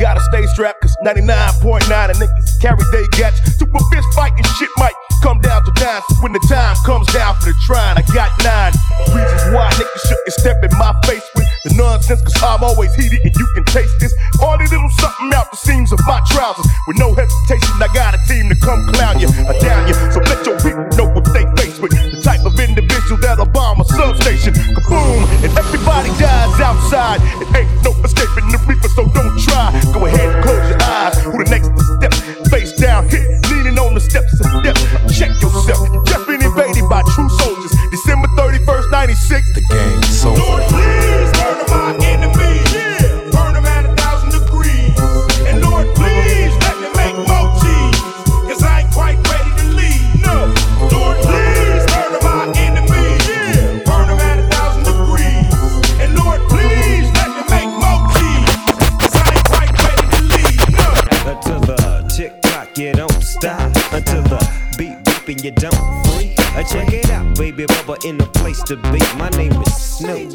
[0.00, 3.36] Gotta stay strapped, cause 99.9 of niggas carry they gats.
[3.60, 6.00] Super fist fighting shit might come down to nine.
[6.08, 8.72] So when the time comes down for the trying, I got nine
[9.12, 13.20] reasons why niggas shouldn't step in my face with the nonsense, cause I'm always heated
[13.28, 14.16] and you can taste this.
[14.40, 16.64] All little something out the seams of my trousers.
[16.88, 19.92] With no hesitation, I got a team to come clown you or down you.
[20.16, 21.92] So let your people know what they face with.
[21.92, 24.56] The type of individual that'll bomb a substation.
[24.56, 25.28] Kaboom!
[25.44, 27.20] And everybody dies outside.
[27.44, 27.79] It ain't
[37.20, 37.72] true soldiers.
[37.90, 39.52] December 31st, 96.
[39.52, 40.40] The game is over.
[40.40, 43.30] Lord, please burn my enemies, yeah.
[43.32, 44.96] Burn them at a thousand degrees.
[45.48, 48.00] And Lord, please let me make more cheese.
[48.48, 50.08] Cause I ain't quite ready to leave.
[50.24, 50.48] No.
[50.92, 53.84] Lord, please burn my enemies, yeah.
[53.84, 55.48] Burn them at a thousand degrees.
[56.00, 58.54] And Lord, please let me make more cheese.
[59.02, 60.64] Cause I ain't quite ready to leave.
[60.72, 60.88] No.
[61.28, 63.68] Until the tick tock, you don't stop.
[63.92, 64.40] Until the
[64.78, 65.79] beat beep and you don't
[67.66, 69.00] baby in the place to be.
[69.16, 70.30] My name is Snoop,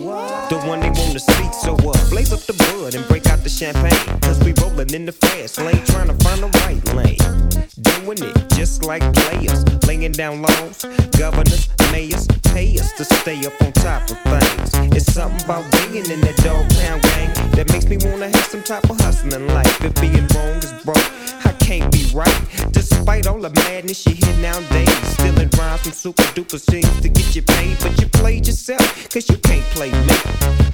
[0.49, 1.51] the one they wanna see.
[1.53, 4.19] So uh, blaze up the bud and break out the champagne.
[4.21, 7.64] Cause we rolling in the fast lane, trying to find the right lane.
[7.81, 10.85] Doing it just like players, laying down laws.
[11.17, 14.71] Governors, mayors, pay us to stay up on top of things.
[14.95, 18.63] It's something about being in that dog pound gang that makes me wanna have some
[18.63, 19.83] type of hustling life.
[19.83, 21.03] If being wrong is broke,
[21.45, 22.41] I can't be right.
[22.71, 27.35] Despite all the madness you hear nowadays, stealing rhymes from super duper scenes to get
[27.35, 27.77] you paid.
[27.81, 30.15] But you played yourself, cause you can't play me.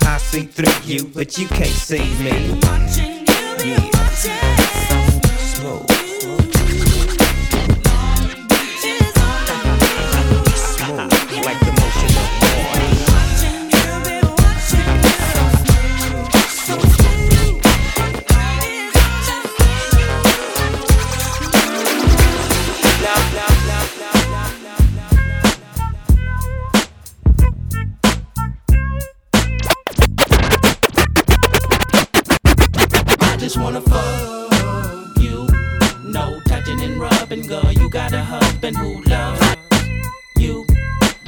[0.04, 2.60] I see through you, but you can't see me.
[3.66, 3.90] Yeah.
[4.22, 5.26] Smooth.
[5.56, 5.91] Smooth,
[33.52, 35.46] just wanna fuck you.
[36.06, 37.70] No touching and rubbing, girl.
[37.74, 39.42] You got a husband who loves
[40.38, 40.66] you.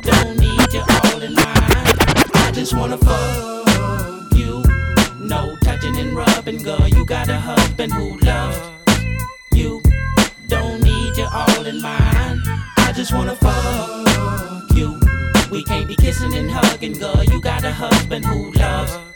[0.01, 1.97] Don't need you all in mine.
[2.45, 4.63] I just wanna fuck you.
[5.19, 6.87] No touching and rubbing, girl.
[6.87, 8.57] You got a husband who loves
[9.53, 9.81] you.
[10.47, 12.41] Don't need you all in mine.
[12.77, 14.97] I just wanna fuck you.
[15.51, 17.21] We can't be kissing and hugging, girl.
[17.21, 19.12] You got a husband who loves.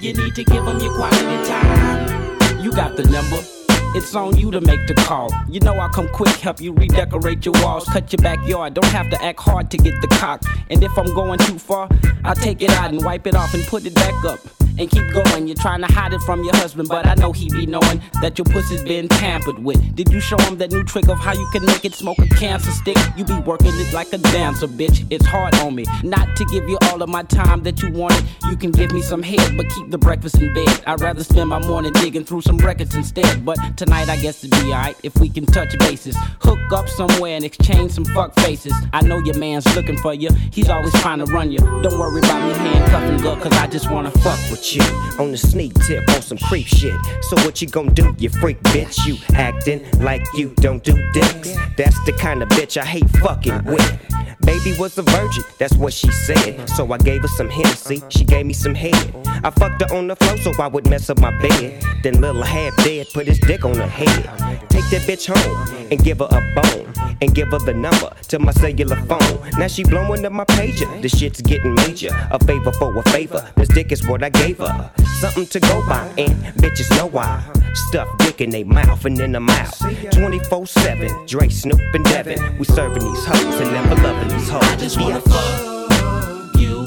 [0.00, 2.60] You need to give them your quality time.
[2.60, 3.57] You got the number.
[3.94, 5.30] It's on you to make the call.
[5.48, 8.74] You know I'll come quick, help you redecorate your walls, cut your backyard.
[8.74, 10.42] Don't have to act hard to get the cock.
[10.70, 11.88] And if I'm going too far,
[12.24, 14.40] I'll take it out and wipe it off and put it back up.
[14.78, 15.46] and keep going.
[15.46, 18.38] You're trying to hide it from your husband, but I know he be knowing that
[18.38, 19.94] your pussy's been tampered with.
[19.94, 22.26] Did you show him that new trick of how you can make it smoke a
[22.28, 22.96] cancer stick?
[23.16, 25.06] You be working it like a dancer, bitch.
[25.10, 28.24] It's hard on me not to give you all of my time that you wanted.
[28.48, 30.82] You can give me some head, but keep the breakfast in bed.
[30.86, 33.44] I'd rather spend my morning digging through some records instead.
[33.44, 36.16] But tonight I guess it'd be alright if we can touch bases.
[36.40, 38.74] Hook up somewhere and exchange some fuck faces.
[38.92, 40.30] I know your man's looking for you.
[40.50, 41.58] He's always trying to run you.
[41.58, 44.82] Don't worry about me handcuffing girl, cause I just wanna fuck with you
[45.20, 46.96] on the sneak tip on some creep shit.
[47.22, 49.06] So what you gon' do, you freak bitch?
[49.06, 51.54] You acting like you don't do dicks.
[51.76, 54.18] That's the kind of bitch I hate fucking with.
[54.48, 56.68] Baby was a virgin, that's what she said.
[56.70, 59.14] So I gave her some Hennessy, she gave me some head.
[59.44, 61.82] I fucked her on the floor so I would mess up my bed.
[62.02, 64.24] Then little half dead put his dick her head.
[64.68, 66.92] Take that bitch home and give her a bone.
[67.20, 69.50] And give her the number to my cellular phone.
[69.58, 71.02] Now she blowing up my pager.
[71.02, 72.10] This shit's getting major.
[72.30, 73.50] A favor for a favor.
[73.56, 74.90] This dick is what I gave her.
[75.20, 77.42] Something to go by, and bitches know why.
[77.74, 79.76] Stuff dick in they mouth and in the mouth.
[80.12, 81.26] 24 7.
[81.26, 82.58] Dre, Snoop, and Devin.
[82.58, 84.62] We serving these hoes and never loving these hoes.
[84.62, 86.84] I just wanna fuck you.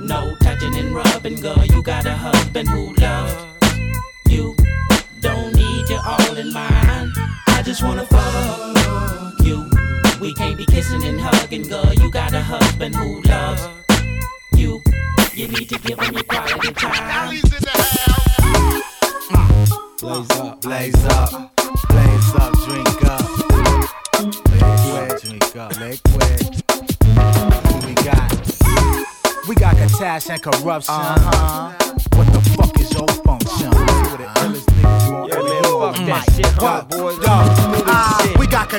[0.00, 1.64] No touching and rubbing, girl.
[1.66, 3.34] You got a husband who loves
[4.28, 4.56] you.
[5.20, 5.55] Don't
[5.96, 7.12] need you all in mine.
[7.48, 9.68] I just wanna fuck you.
[10.20, 11.92] We can't be kissing and hugging, girl.
[11.94, 13.68] You got a husband who loves
[14.54, 14.82] you.
[15.34, 17.40] You need to give him your quality time.
[20.00, 21.56] Blaze up, blaze up,
[21.88, 23.24] blaze up, drink up.
[24.52, 26.64] Liquid, drink up, liquid.
[27.66, 28.32] Who we got?
[29.48, 30.94] We got Katash and corruption.
[30.94, 31.72] Uh-huh.
[32.14, 33.06] What the fuck is your
[36.06, 36.36] that Mic.
[36.36, 37.75] shit, huh, boys?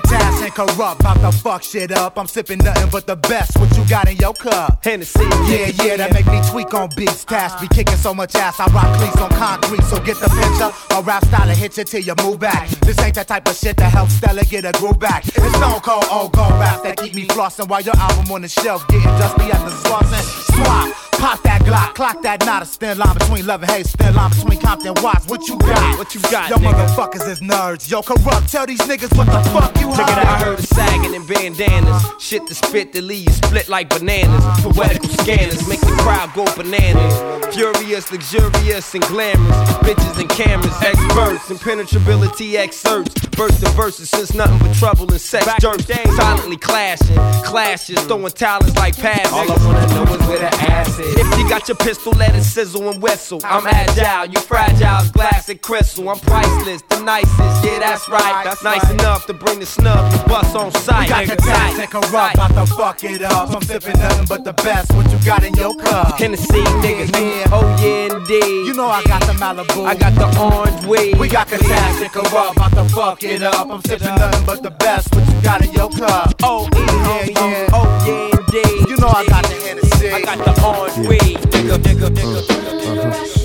[0.06, 2.20] And Kurupt, about to fuck shit up.
[2.20, 3.58] I'm sipping nothing but the best.
[3.58, 4.84] What you got in your cup?
[4.84, 5.24] Hennessy.
[5.50, 7.26] Yeah, yeah, that make me tweak on beats.
[7.26, 9.84] Tash be kicking so much ass, I rock cleats on concrete.
[9.84, 10.72] So get the picture.
[10.96, 12.70] A rap style hit you till you move back.
[12.86, 15.28] This ain't that type of shit that helps Stella get a groove back.
[15.28, 18.48] It's Stone Cold old gold rap that keep me flossing while your album on the
[18.50, 20.56] shelf getting dusty at the flossing.
[20.56, 21.08] Swap.
[21.18, 24.30] Pop that Glock, clock that not a thin line between love and hate, thin line
[24.30, 25.26] between Compton and Watts.
[25.28, 25.98] What you got?
[25.98, 26.86] What you got, Yo, nigga?
[26.86, 27.90] motherfuckers is nerds.
[27.90, 28.52] Yo, Kurupt.
[28.52, 31.28] Tell these niggas what the fuck you Check it out, I heard of sagging and
[31.28, 32.04] bandanas.
[32.20, 34.44] Shit to spit to leave you split like bananas.
[34.62, 37.56] Poetical scanners make the crowd go bananas.
[37.56, 39.70] Furious, luxurious, and glamorous.
[39.86, 43.14] Bitches and cameras, experts, impenetrability excerpts.
[43.38, 45.86] Burst the verses since nothing but trouble and sex jerks.
[46.16, 49.32] Silently clashing, clashes, throwing talents like passes.
[49.32, 51.16] All I wanna know is where the ass is.
[51.16, 53.40] If you got your pistol, let it sizzle and whistle.
[53.44, 56.10] I'm agile, you fragile, glass and crystal.
[56.10, 58.44] I'm priceless, the nicest, yeah, that's right.
[58.44, 61.08] That's nice enough to bring the snub and bust on sight.
[61.08, 61.80] We got Nigga, Katash tight.
[61.80, 63.50] and Kurupt, about to fuck it up.
[63.56, 64.92] I'm sipping nothing but the best.
[64.94, 66.18] What you got in your cup?
[66.20, 67.56] Hennessy, niggas, Yeah.
[67.56, 68.68] oh yeah, indeed.
[68.68, 69.86] You know I got the Malibu.
[69.86, 71.18] I got the orange weed.
[71.20, 73.68] We got Katash and Kurupt, about to fuck it up.
[73.70, 75.14] I'm sipping nothing but the best.
[75.14, 76.34] What you got in your cup?
[76.44, 77.68] Oh, yeah, oh, homie, yeah.
[77.78, 78.90] oh yeah, indeed.
[78.90, 80.10] You know I got the Hennessy.
[80.12, 81.38] I got the orange weed.
[81.54, 82.42] Nigga, nigga, nigga.
[82.50, 83.37] Uh-huh.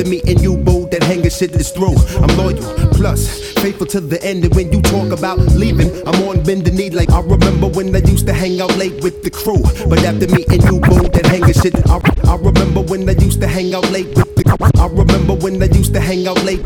[0.00, 1.94] After meeting you, boo, that hanging shit is through.
[2.24, 2.56] I'm loyal,
[2.96, 4.46] plus faithful to the end.
[4.46, 6.88] And when you talk about leaving, I'm on bending knee.
[6.88, 9.60] Like I remember when I used to hang out late with the crew.
[9.90, 11.76] But after meeting you, boo, that hanging shit.
[11.86, 12.00] I,
[12.32, 15.66] I remember when I used to hang out late with the I remember when I
[15.66, 16.64] used to hang out late.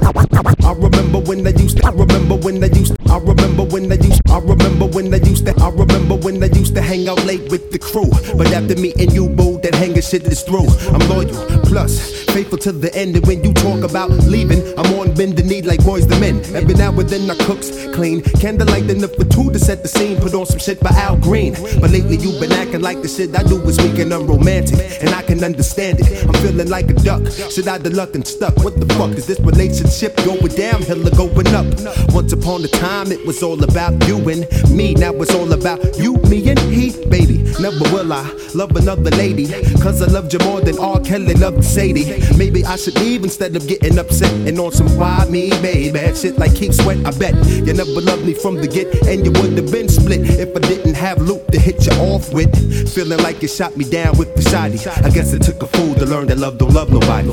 [0.65, 1.87] I remember when I used to.
[1.87, 2.97] I remember when I used.
[2.97, 3.13] to.
[3.13, 4.25] I remember when I used.
[4.27, 4.33] to.
[4.33, 5.55] I remember when I used to.
[5.61, 8.11] I remember when I used to hang out late with the crew.
[8.37, 10.69] But after meeting you, boo, that hanging shit is through.
[10.93, 11.35] I'm loyal,
[11.65, 13.17] plus faithful to the end.
[13.17, 16.37] And when you talk about leaving, I'm on bending knee like Boyz II Men.
[16.55, 18.23] Every now and then I cooks clean.
[18.41, 20.21] Candlelight enough for two to set the scene.
[20.21, 21.53] Put on some shit by Al Green.
[21.81, 24.81] But lately you've been acting like the shit I do is weak and unromantic.
[25.03, 26.27] And I can understand it.
[26.27, 27.23] I'm feeling like a duck.
[27.31, 28.57] Shit the love nothing stuck.
[28.65, 31.67] What the fuck is this relationship going downhill or going up?
[32.15, 34.95] Once upon a time, it was all about you and me.
[34.95, 37.39] Now it's all about you, me, and he, baby.
[37.61, 39.47] Never will I love another lady.
[39.81, 41.01] Cause I loved you more than R.
[41.01, 42.23] Kelly loved Sadie.
[42.37, 45.93] Maybe I should leave instead of getting upset and on some why me, baby.
[45.93, 47.35] Bad shit like Keith Sweat, I bet.
[47.47, 50.61] You never loved me from the get, and you would have been split if I
[50.61, 52.53] didn't have Luke to hit you off with.
[52.95, 54.79] Feeling like you shot me down with the shotty.
[55.05, 57.29] I guess it took a fool to learn that love don't love nobody.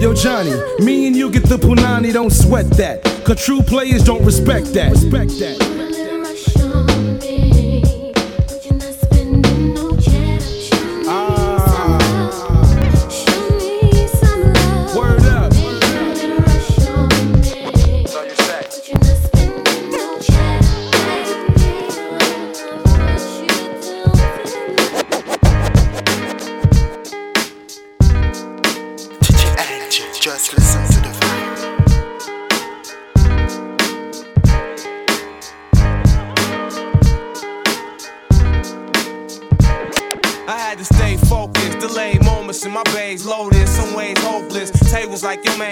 [0.00, 3.02] Yo, Johnny, me and you get the punani, don't sweat that.
[3.24, 4.90] Cause true players don't respect that.
[4.92, 5.73] Respect that.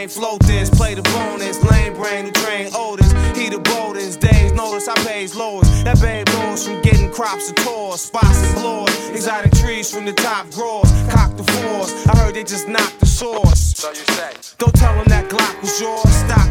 [0.09, 3.13] This, play the bonus, lame brain who train Otis.
[3.37, 5.85] He the boldest, days notice I pays lowest.
[5.85, 10.13] That babe knows from getting crops of tours, spots and floors, exotic trees from the
[10.13, 12.07] top drawers, cock the fours.
[12.09, 13.75] I heard they just knocked the source.
[13.77, 14.33] So you say?
[14.59, 16.42] Don't tell them that Glock was yours, stock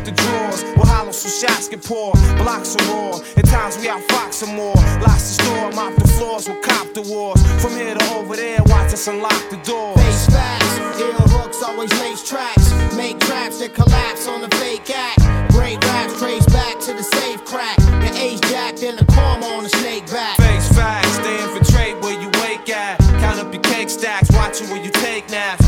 [0.52, 0.76] drawers.
[0.76, 3.20] We'll hollow some shots get poured, blocks are raw.
[3.38, 7.02] At times we outfox some more, lots to store, mop the floors with cop the
[7.02, 7.42] wars.
[7.62, 9.98] From here to over there, watch us unlock the doors.
[10.02, 12.72] Face facts, ill hooks always lace tracks.
[12.96, 15.20] Make traps that collapse on the fake act.
[15.52, 17.78] Great raps trace back to the safe crack.
[17.78, 20.38] The ace jacked and the karma on the snake back.
[20.38, 23.00] Face facts, stay infiltrate where you wake at.
[23.22, 25.61] Count up your cake stacks, watching where you take naps.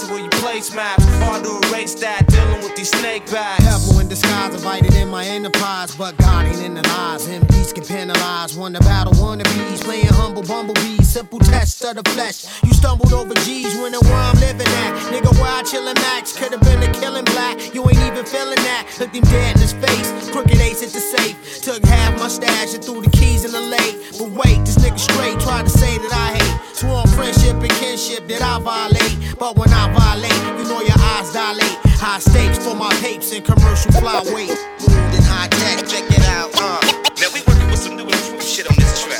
[0.00, 1.04] And where you place maps.
[1.24, 3.64] Hard to erase that, dealing with these snake bags.
[3.64, 7.26] Devil in disguise, invited in my enterprise, but God ain't in the lies.
[7.26, 12.46] MPs can penalize, won the battle, wannabes, playing humble bumblebees, simple test of the flesh.
[12.62, 14.94] You stumbled over G's, wondering where I'm living at.
[15.10, 17.74] Nigga, where I chillin' max, could've been a killing black.
[17.74, 18.86] You ain't even feeling that.
[19.00, 21.62] Looked him dead in his face, crooked ace at the safe.
[21.62, 23.98] Took half my stash and threw the keys in the lake.
[24.18, 26.76] But wait, this nigga straight tried to say that I hate.
[26.76, 29.36] Sworn friendship and kinship that I violate.
[29.38, 31.78] But when I violate, you know your eyes dilate.
[31.98, 34.54] High stakes for my tapes and commercial flyweight.
[34.80, 36.50] Moved in high tech, check it out.
[36.54, 36.80] Uh.
[37.20, 39.18] Now we working with some new and improved shit on this track.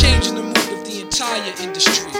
[0.00, 2.19] Changing the mood of the entire industry.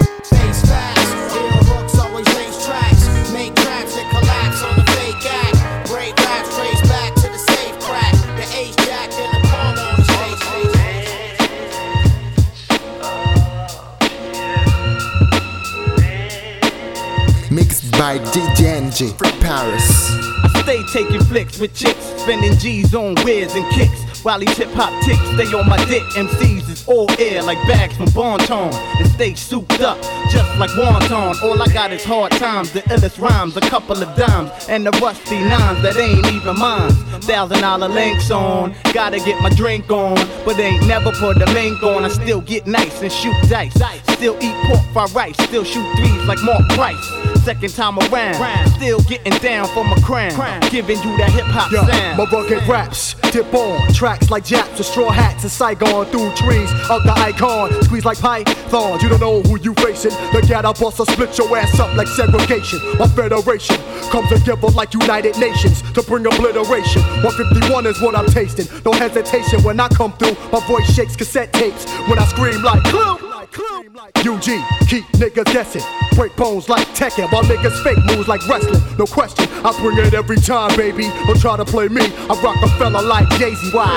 [18.01, 20.11] By DJ NG, Paris.
[20.43, 24.25] I stay taking flicks with chicks, spending G's on whiz and kicks.
[24.25, 27.99] While these hip hop ticks stay on my dick, MCs is all air like bags
[27.99, 28.73] from Bon Ton.
[28.99, 31.43] And stay souped up, just like wonton.
[31.43, 34.93] All I got is hard times, the illest rhymes, a couple of dimes, and the
[34.93, 36.93] rusty nines that ain't even mine.
[37.21, 40.15] Thousand dollar links on, gotta get my drink on,
[40.47, 42.07] but ain't never put the link on.
[42.07, 43.75] I still get nice and shoot dice,
[44.15, 47.30] still eat pork fried rice, still shoot threes like Mark Price.
[47.45, 51.85] Second time around, still getting down for my crown, giving you that hip hop Yo,
[51.87, 52.19] sound.
[52.19, 56.71] my rugged raps tip on tracks like Japs with straw hats and Saigon through trees
[56.91, 57.73] of the icon.
[57.85, 60.11] Squeeze like pythons, you don't know who you facing.
[60.33, 62.79] The ghetto boss will split your ass up like segregation.
[62.99, 63.77] My federation
[64.11, 67.03] comes together like United Nations to bring obliteration.
[67.23, 68.67] 151 is what I'm tasting.
[68.85, 70.37] No hesitation when I come through.
[70.53, 73.30] My voice shakes cassette tapes when I scream like Clue.
[73.53, 74.45] UG,
[74.89, 75.83] keep niggas guessing.
[76.15, 78.81] Break bones like Tekken, while niggas fake moves like wrestling.
[78.99, 81.09] No question, I bring it every time, baby.
[81.27, 82.03] Don't try to play me.
[82.03, 83.55] I rock a fella like Z.
[83.73, 83.91] Why?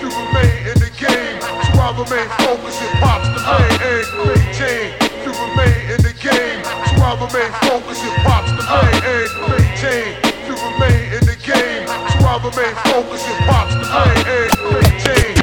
[0.00, 1.40] You remain in the game.
[1.40, 4.06] So I remain focused and pops the main aim.
[4.26, 4.86] Maintain,
[5.22, 6.64] you remain in the game.
[6.64, 9.28] So I remain focused and pops the main aim.
[9.46, 10.10] Maintain,
[10.46, 11.86] you remain in the game.
[11.86, 14.50] So I remain focused and pops the main aim.
[14.74, 15.35] Maintain,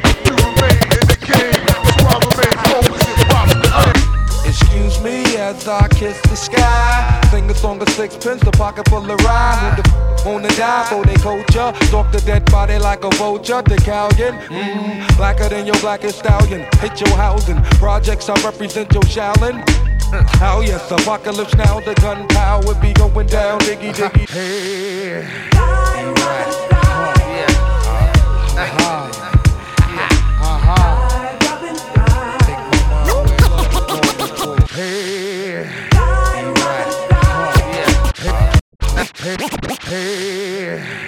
[5.54, 7.20] as I kiss the sky.
[7.30, 9.76] Sing a song of sixpence, the pocket full of rhyme.
[9.76, 11.72] Who the f- wanna die for they culture?
[11.86, 13.62] Stalk the dead body like a vulture.
[13.62, 16.66] The Calgon, mm, blacker than your blackest stallion.
[16.80, 17.62] Hit your housing.
[17.78, 19.62] Projects I represent your Shaolin.
[20.40, 21.80] Oh yes, apocalypse now.
[21.80, 23.58] The gunpowder be going down.
[23.60, 24.28] Diggy diggy.
[24.34, 25.24] Hey.
[39.16, 39.36] Hey,
[39.84, 41.04] hey.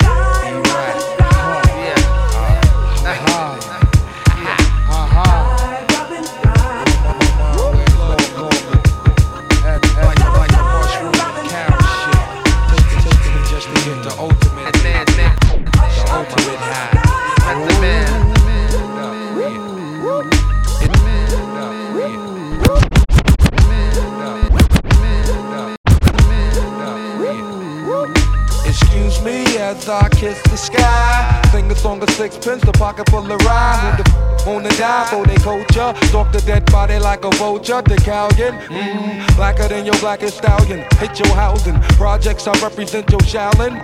[29.67, 31.43] As I kiss the sky.
[31.51, 33.97] Sing a song of sixpence, the pocket full of rhyme.
[33.99, 35.91] The f- wanna die for they culture?
[36.07, 37.83] Stalk the dead body like a vulture.
[37.83, 40.87] The Calgon, mmm, blacker than your blackest stallion.
[41.01, 41.79] Hit your housing.
[42.03, 43.75] Projects, I represent your Shaolin.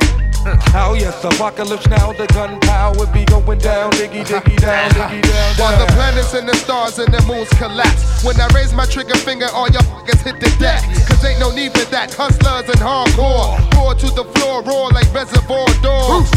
[0.75, 5.79] Oh yes, apocalypse now, the gunpowder be going down, diggy diggy down, diggy down, While
[5.79, 8.25] the planets and the stars and the moons collapse.
[8.25, 10.83] When I raise my trigger finger, all your fuckers hit the deck.
[11.07, 12.15] Cause ain't no need for that.
[12.15, 13.59] Hustlers and hardcore.
[13.77, 16.31] Roar to the floor, roar like reservoir dogs.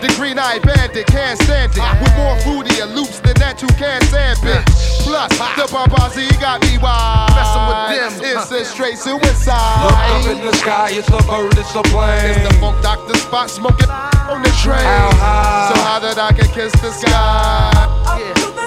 [0.00, 1.84] The green eyed bandit can't stand it.
[2.00, 4.64] With more fruitier loops than that you can't stand bitch.
[5.04, 7.30] Plus, the Barbazi got me wild.
[7.36, 9.84] Messing with them, it's a straight suicide.
[9.84, 12.32] Look up in the sky, it's a bird, it's a plane.
[12.32, 14.80] It's the Funk Doctor Spock smoking on the train.
[14.80, 15.72] How high?
[15.72, 17.70] So high that I can kiss the sky.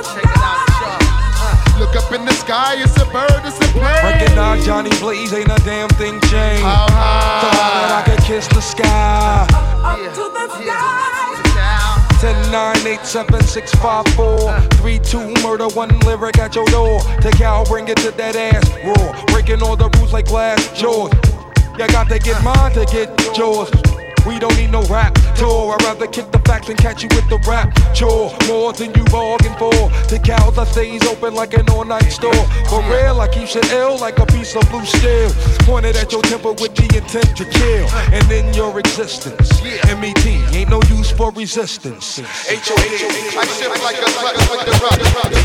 [0.03, 0.67] Check it out,
[1.39, 4.03] Uh, Look up in the sky, it's a bird, it's a plane.
[4.03, 6.63] Recognize Johnny Blaze, ain't a damn thing changed.
[6.63, 7.41] How high?
[7.41, 9.45] So high that I can kiss the sky.
[9.85, 12.19] Up to the sky, now.
[12.19, 16.99] Ten nine eight seven six five four three two murder one lyric at your door.
[17.21, 19.13] Take out, bring it to that ass roar.
[19.27, 21.11] Breaking all the rules like glass jaws.
[21.77, 23.69] You got to get mine to get yours.
[24.27, 25.73] We don't need no rap tour.
[25.73, 28.35] I'd rather kick the facts and catch you with the rap chore.
[28.47, 29.71] More than you bargained for.
[30.11, 32.43] The cows I stays open like an all-night store.
[32.67, 35.31] For real, I keep it ill like a piece of blue steel.
[35.63, 37.87] Pointed at your temple with the intent to kill.
[38.11, 42.19] And in your existence, MET ain't no use for resistance.
[42.19, 43.03] H-O-H.
[43.37, 44.99] I shift like a clutch with the rock.
[44.99, 45.36] Check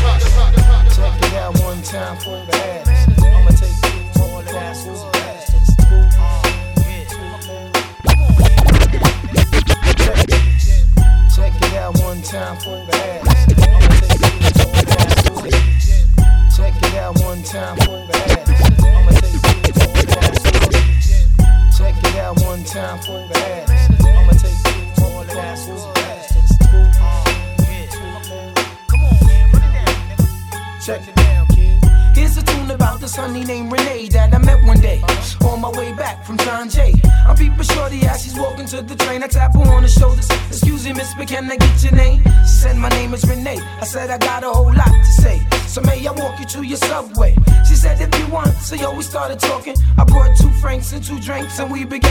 [51.59, 52.02] and we began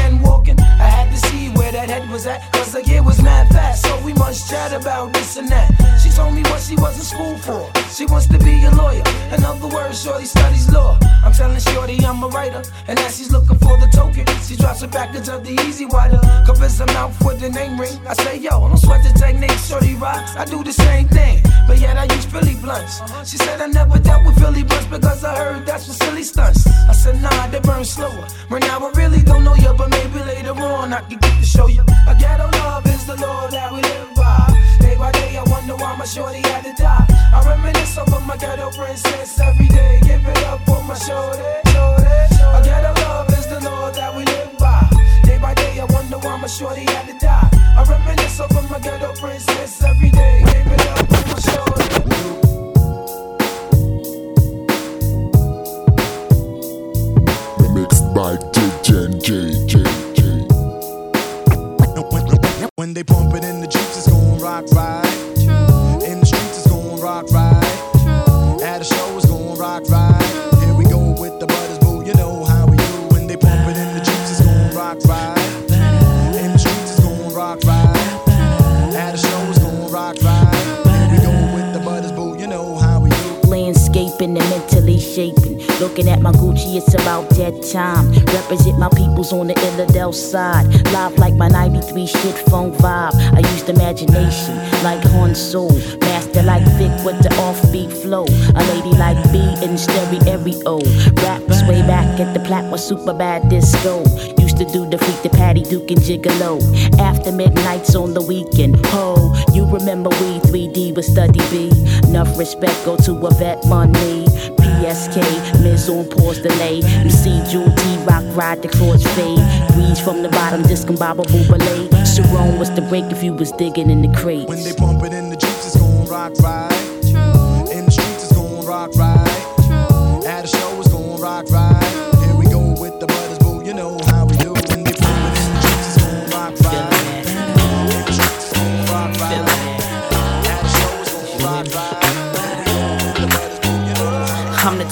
[102.83, 104.01] super bad disco.
[104.39, 106.61] Used to do the freak the Patty Duke and Gigolo.
[106.99, 108.85] After midnights on the weekend.
[108.87, 111.71] Ho, you remember we 3D with Study B.
[112.09, 114.27] Enough respect go to a vet money.
[114.59, 116.81] PSK, Miz on pause delay.
[117.09, 119.39] See Jewel T Rock ride the cross fade.
[119.75, 121.89] Breeze from the bottom, discombobable ballet.
[122.05, 124.49] Sharon was the break if you was digging in the crate.
[124.49, 126.72] When they in the Jeeps, it's gon' rock right.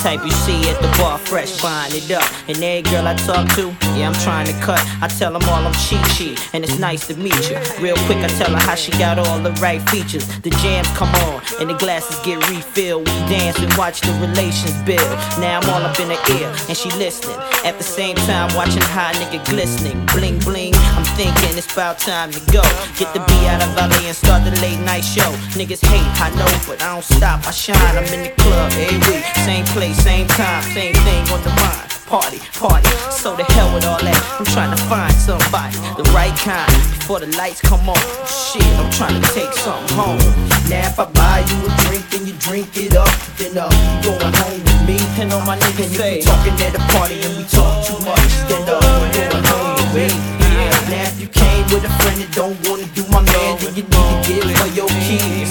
[0.03, 2.25] Type you see at the bar, fresh, buying it up.
[2.49, 4.81] And every girl I talk to, yeah, I'm trying to cut.
[5.01, 7.57] I tell them all I'm cheat sheet, and it's nice to meet you.
[7.81, 10.27] Real quick, I tell her how she got all the right features.
[10.41, 13.07] The jams come on, and the glasses get refilled.
[13.09, 15.11] We dance and watch the relations build.
[15.39, 17.37] Now I'm all up in her ear, and she listening.
[17.65, 20.07] At the same time, watching high nigga glistening.
[20.07, 20.75] Bling bling,
[21.17, 22.63] thinking it's about time to go.
[22.99, 25.31] Get the B out of LA and start the late night show.
[25.57, 27.47] Niggas hate, I know, but I don't stop.
[27.47, 29.25] I shine, I'm in the club every week.
[29.45, 31.89] Same place, same time, same thing on the mind.
[32.11, 34.19] Party, party, so the hell with all that.
[34.39, 36.67] I'm trying to find somebody, the right kind,
[36.99, 38.03] before the lights come on.
[38.27, 40.19] Shit, I'm trying to take something home.
[40.67, 44.11] Now if I buy you a drink and you drink it up, then uh, you
[44.11, 44.99] going home with me.
[45.23, 48.67] And all my niggas say, talking at the party and we talk too much, then
[48.67, 50.40] uh, you going home with me.
[50.89, 53.85] Now if you came with a friend that don't wanna do my man, then you
[53.85, 55.51] need to give her your keys.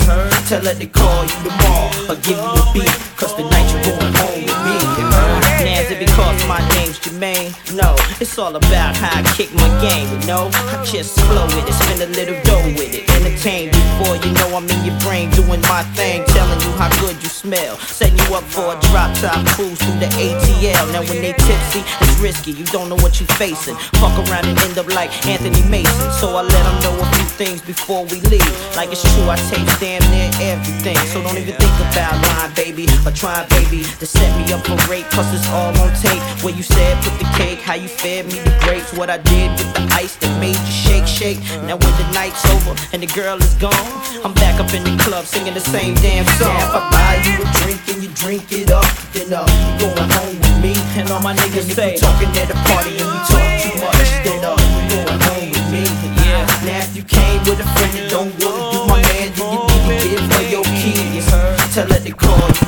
[0.49, 4.13] Tell her to call you tomorrow or give you a beat, cause tonight you're going
[4.15, 4.28] home.
[5.59, 7.51] Now is it because my name's Jermaine?
[7.75, 10.47] No, it's all about how I kick my game, you know?
[10.71, 13.03] I just flow with it, spend a little dough with it.
[13.19, 17.21] Entertain before you know I'm in your brain doing my thing, telling you how good
[17.21, 17.75] you smell.
[17.77, 20.93] Setting you up for a drop top cruise through the ATL.
[20.95, 23.75] Now when they tipsy, it's risky, you don't know what you're facing.
[23.99, 26.11] Fuck around and end up like Anthony Mason.
[26.23, 28.47] So I let them know a few things before we leave.
[28.79, 30.95] Like it's true, I tape damn near everything.
[31.11, 34.79] So don't even think about lying, baby, or trying, baby, to set me up for
[34.87, 36.21] rape, cause it's all on tape.
[36.43, 39.51] Where you said put the cake, how you fed me the grapes, what I did
[39.57, 41.39] with the ice that made you shake, shake.
[41.67, 43.73] Now when the night's over and the girl is gone,
[44.23, 46.53] I'm back up in the club singing the same damn song.
[46.53, 49.71] Now if I buy you a drink and you drink it up, then uh, you
[49.81, 50.73] going home with me.
[50.95, 54.41] And all my niggas say, talking at the party and we talk too much, then
[54.45, 55.83] uh, you going home with me.
[56.23, 56.45] Yeah.
[56.65, 59.59] Now if you came with a friend that don't wanna do my man, then you
[59.65, 61.27] need to give her your keys.
[61.73, 62.58] Tell her to call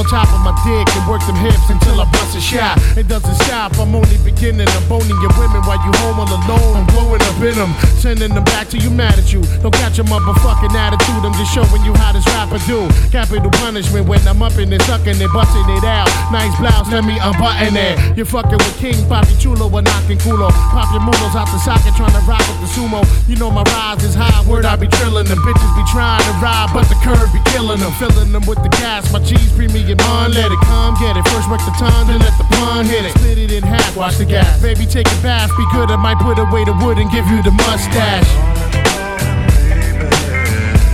[0.00, 2.80] on top of my dick and work them hips until I bust a shot.
[2.96, 4.64] It doesn't stop, I'm only beginning.
[4.64, 6.72] I'm boning your women while you home all alone.
[6.80, 9.44] I'm blowing up in them, sending them back to you mad at you.
[9.60, 12.88] Don't catch your motherfucking attitude, I'm just showing you how this rapper do.
[13.12, 16.08] Capital punishment when I'm up in it, sucking it, busting it out.
[16.32, 18.16] Nice blouse, let me unbutton it.
[18.16, 20.48] You're fucking with King Papi Chulo or knocking culo.
[20.72, 23.04] Pop your mulos out the socket, trying to rock with the sumo.
[23.28, 25.44] You know my rise is high, word I be trillin' them.
[25.44, 27.92] Bitches be trying to ride, but the curve be killing them.
[28.00, 30.30] Filling them with the gas, my cheese premium on.
[30.30, 31.26] Let it come, get it.
[31.32, 33.12] First work the tongue, then let the pun hit it.
[33.18, 34.60] Split it in half, watch the gas.
[34.62, 35.90] Baby, take a bath, be good.
[35.90, 38.30] I might put away the wood and give you the mustache.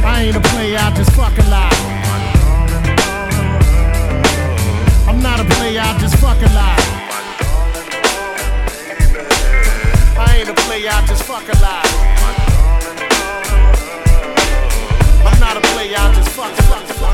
[0.06, 1.76] I ain't a player, I just fucking lie.
[5.08, 6.96] I'm not a player, I just fucking lie.
[10.18, 10.54] I ain't a
[10.88, 11.82] I just fucking lie.
[15.26, 17.05] I'm not a player, I just fucking lie.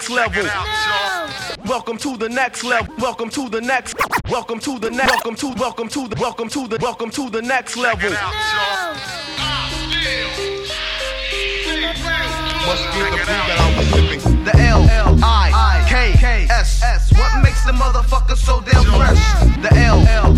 [0.00, 0.44] next level.
[1.66, 2.94] Welcome to the next level.
[2.98, 3.94] Welcome to the next.
[4.30, 5.10] Welcome to the next.
[5.10, 8.10] Welcome to welcome to the welcome to the welcome to the next level.
[12.66, 14.44] Must be the food that I was sipping.
[14.44, 17.12] The L L I K S S.
[17.12, 19.20] What makes the motherfucker so damn fresh?
[19.60, 20.29] The L L.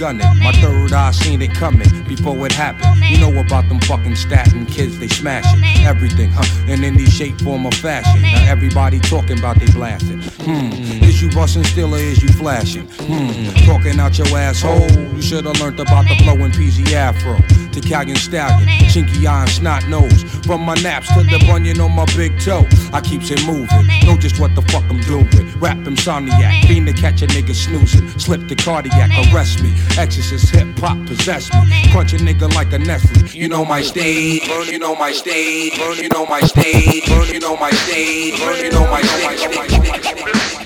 [0.00, 2.96] My third eye seen it coming before it happened.
[3.04, 6.44] You know about them fucking Staten kids, they smashing everything, huh?
[6.66, 8.22] And in any shape, form, or fashion.
[8.22, 10.20] Now everybody talking about they blasting.
[10.44, 10.72] Hmm,
[11.04, 12.86] is you busting still or is you flashing?
[12.88, 14.90] Hmm, talking out your asshole.
[15.14, 17.38] You should have learned about the flowing PG Afro.
[17.76, 20.22] Italian stallion, chinky eye and snot nose.
[20.46, 23.86] From my naps to the bunion on my big toe, I keeps it moving.
[24.06, 25.28] Know just what the fuck I'm doing.
[25.58, 28.08] Rap insomniac, fiend to catch a nigga snoozing.
[28.18, 29.72] Slip the cardiac, arrest me.
[29.98, 31.60] Exorcist hip hop possess me.
[31.92, 33.28] Crunch a nigga like a Nestle.
[33.28, 37.70] You know my steez, you know my steez, you know my steez, you know my
[37.70, 39.40] steez, you know my steez.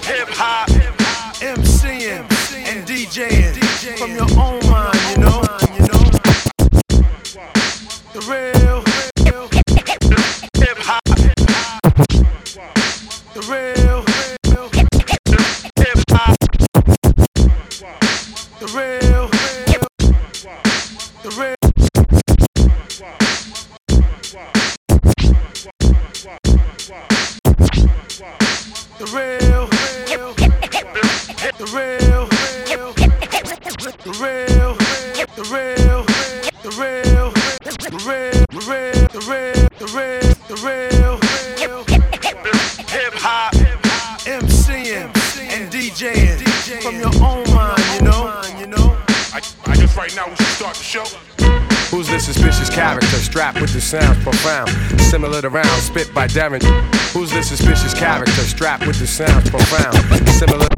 [0.04, 0.68] Hip hop,
[1.40, 2.24] MCing,
[2.66, 4.57] and DJing from your own
[53.88, 54.68] sounds profound?
[55.00, 56.62] Similar to rounds spit by Darren.
[57.14, 59.96] Who's this suspicious character strapped with the sounds profound?
[60.28, 60.77] Similar.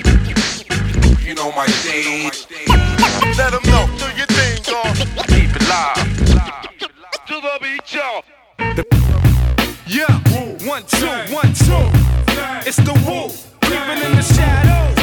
[1.31, 2.45] You know my steez.
[3.37, 4.93] Let them know, do your thing, y'all.
[5.27, 5.95] Keep it live.
[7.25, 8.21] To the beat, y'all.
[9.87, 10.11] Yeah,
[10.67, 11.87] one, two, one, two.
[12.67, 15.00] It's the Wu, creeping in the shadows.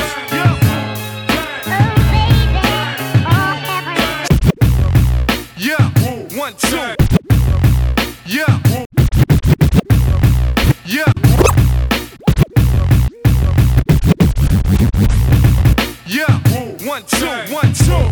[16.99, 18.09] One, two, one, two.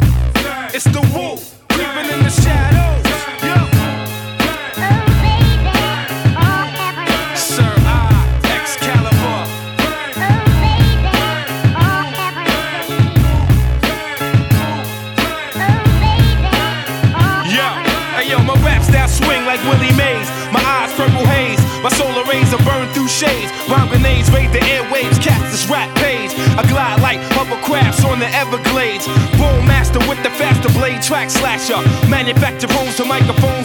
[0.73, 1.37] It's the Wu,
[1.75, 2.66] creeping in the shadows.
[31.17, 31.81] Track slasher.
[32.11, 33.56] Manufacture homes to microphones,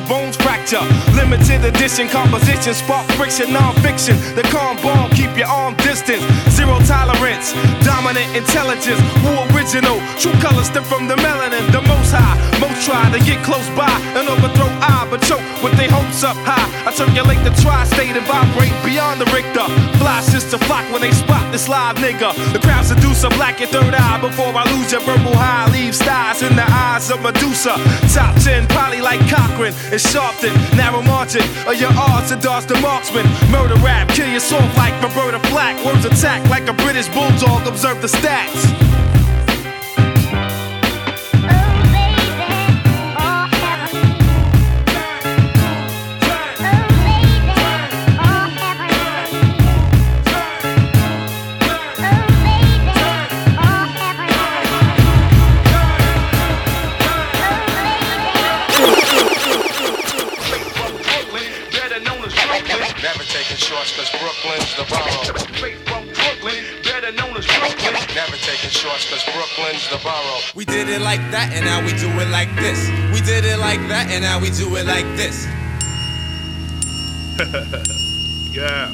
[0.72, 1.16] fracture.
[1.16, 4.16] Limited edition composition, spark friction, non-fiction.
[4.36, 6.24] The calm bomb, keep your arm distance.
[6.50, 7.54] Zero tolerance,
[7.84, 9.00] dominant intelligence.
[9.24, 10.00] Who original?
[10.18, 12.38] True colors stem from the melanin, the most high.
[12.60, 16.38] Most try to get close by and overthrow I, but choke with their hopes up
[16.48, 16.68] high.
[16.88, 19.68] I circulate the tri-state and vibrate beyond the Richter.
[20.00, 22.32] Fly sister flock when they spot this live nigga.
[22.54, 25.70] The crowd seducer, black your third eye before I lose your verbal high.
[25.72, 27.76] Leave stars in the eyes of Medusa.
[28.14, 30.61] Top 10, probably like Cochran and Sharpton.
[30.76, 33.26] Narrow margin of your odds to dodge the marksman.
[33.52, 35.84] Murder rap, kill your soft like Roberta Flack.
[35.86, 37.68] Words attack like a British bulldog.
[37.68, 38.91] Observe the stats.
[68.82, 70.42] Shorts cause Brooklyn's the borough.
[70.56, 72.90] We did it like that and now we do it like this.
[73.14, 75.46] We did it like that and now we do it like this.
[78.58, 78.90] yeah.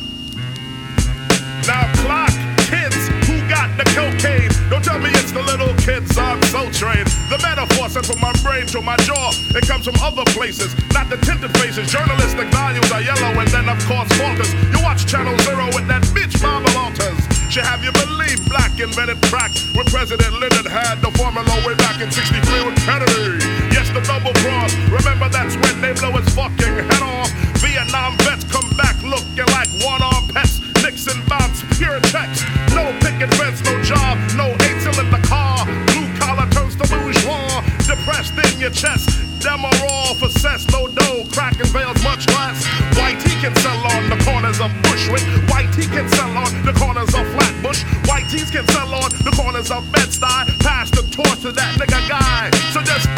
[1.64, 2.36] Now clock
[2.68, 3.00] kids
[3.32, 4.52] who got the cocaine.
[4.68, 7.08] Don't tell me it's the little kids on Soul Train.
[7.32, 9.32] The metaphor sent from my brain to my jaw.
[9.56, 11.88] It comes from other places, not the tinted faces.
[11.88, 14.52] Journalistic values are yellow, and then of course falters.
[14.68, 17.26] You watch Channel Zero with that bitch Marvel Alters.
[17.62, 22.12] Have you believe black invented crack when President Lyndon had the formula way back in
[22.12, 23.41] 63 with Kennedy.
[23.74, 24.74] Yes, the double cross.
[24.93, 27.30] Remember that's when they blow his fucking head off.
[27.58, 30.62] Vietnam vets come back looking like one-armed pets.
[30.84, 32.45] Nixon bounce, pure text.
[32.78, 35.66] No picket fence, no job, no angel in the car.
[35.89, 37.62] Blue collar turns to bourgeois.
[37.89, 39.10] Depressed in your chest.
[39.47, 41.24] All for cess, no dough.
[41.32, 42.66] Cracking veils much less.
[42.97, 45.22] White can sell on the corners of Bushwick.
[45.50, 47.84] White he can sell on the corners of Flatbush.
[48.08, 50.60] White tees can sell on the corners of Bed-Stuy.
[50.60, 52.50] Pass the torch to that nigga guy.
[52.74, 53.16] So just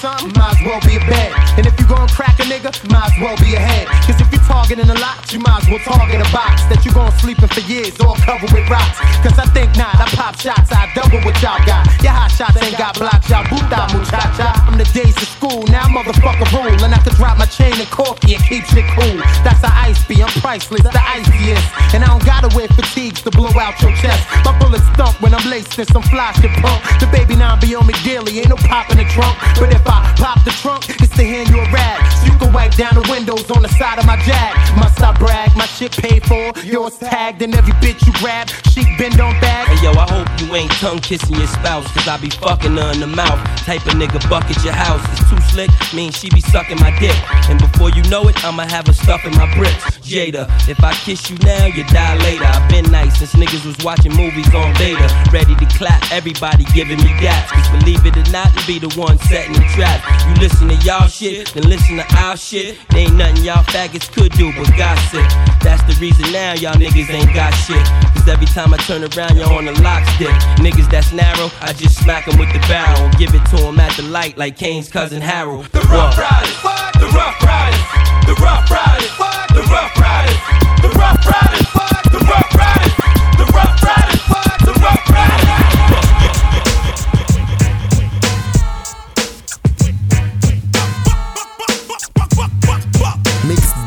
[0.00, 1.28] something, might as well be a bed.
[1.60, 3.86] And if you gon' crack a nigga, might as well be a head.
[4.08, 6.90] Cause if you're targeting a lot, you might as well target a box that you
[6.96, 8.96] gon' sleep in for years, all covered with rocks.
[9.20, 11.84] Cause I think not, I pop shots, I double what y'all got.
[12.00, 14.48] Your hot shots ain't got blocks, y'all boot out muchacha.
[14.64, 16.80] I'm the days of school, now motherfucker rule.
[16.80, 19.20] And I can drop my chain and corky and keep shit cool.
[19.44, 21.68] That's how ice be, I'm priceless, the iciest.
[21.92, 24.24] And I don't gotta wear fatigues to blow out your chest.
[24.48, 26.80] My bullets thump when I'm laced in some fly shit pump.
[27.04, 29.36] The baby now be on me daily, ain't no pop in the trunk.
[29.60, 32.09] But if Pop the trunk, it's to hand you a rag.
[32.52, 34.54] Wipe down the windows on the side of my jag.
[34.76, 35.56] Must I brag?
[35.56, 39.68] My shit paid for, yours tagged, and every bitch you grab, she bend on back.
[39.68, 42.92] Hey yo, I hope you ain't tongue kissing your spouse, cause I be fucking her
[42.92, 43.38] in the mouth.
[43.64, 45.00] Type of nigga bucket your house.
[45.12, 47.16] It's too slick, mean she be sucking my dick.
[47.48, 49.84] And before you know it, I'ma have her stuffing my bricks.
[50.02, 52.44] Jada, if I kiss you now, you die later.
[52.44, 55.06] I've been nice since niggas was watching movies on beta.
[55.32, 57.48] Ready to clap, everybody giving me daps.
[57.54, 60.02] Cause believe it or not, be the one setting the trap.
[60.26, 62.78] You listen to y'all shit, then listen to our shit.
[62.90, 65.24] There ain't nothing y'all faggots could do but gossip.
[65.60, 67.84] That's the reason now y'all niggas ain't got shit.
[68.16, 70.34] Cause every time I turn around, you're on the lock stick.
[70.56, 73.08] Niggas that's narrow, I just smack 'em with the barrel.
[73.18, 75.66] Give it to 'em at the light like Kane's cousin Harold.
[75.72, 76.56] The Ruff Ryders,
[76.98, 77.80] the Ruff Ryders,
[78.26, 79.10] the Ruff Ryders,
[79.54, 80.38] the Ruff Ryders,
[80.82, 81.66] the Ruff Ryders,
[82.12, 82.69] the Ruff Ryders,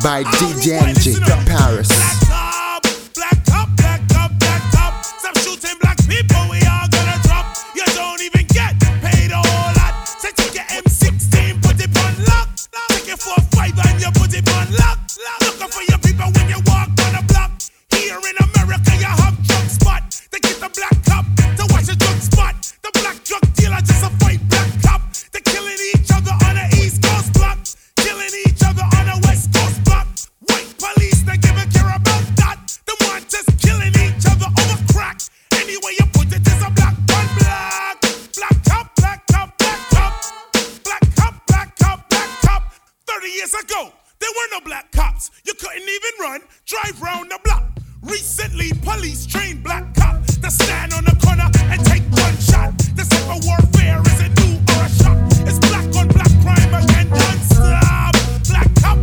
[0.04, 0.82] by DJ
[1.46, 2.03] Paris.
[44.24, 45.32] There were no black cops.
[45.44, 47.64] You couldn't even run, drive round the block.
[48.02, 52.72] Recently, police trained black cops to stand on the corner and take one shot.
[52.96, 55.18] The cyber warfare isn't new or a shock.
[55.48, 58.16] It's black on black crime again, non-stop.
[58.48, 59.00] Black cop,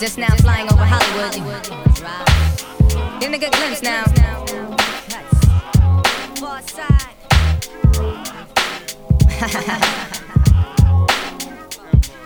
[0.00, 1.32] just now flying over Hollywood.
[3.18, 4.04] Getting a good glimpse now.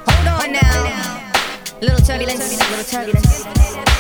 [0.06, 1.30] Hold on now.
[1.80, 3.99] Little turbulence, little turbulence.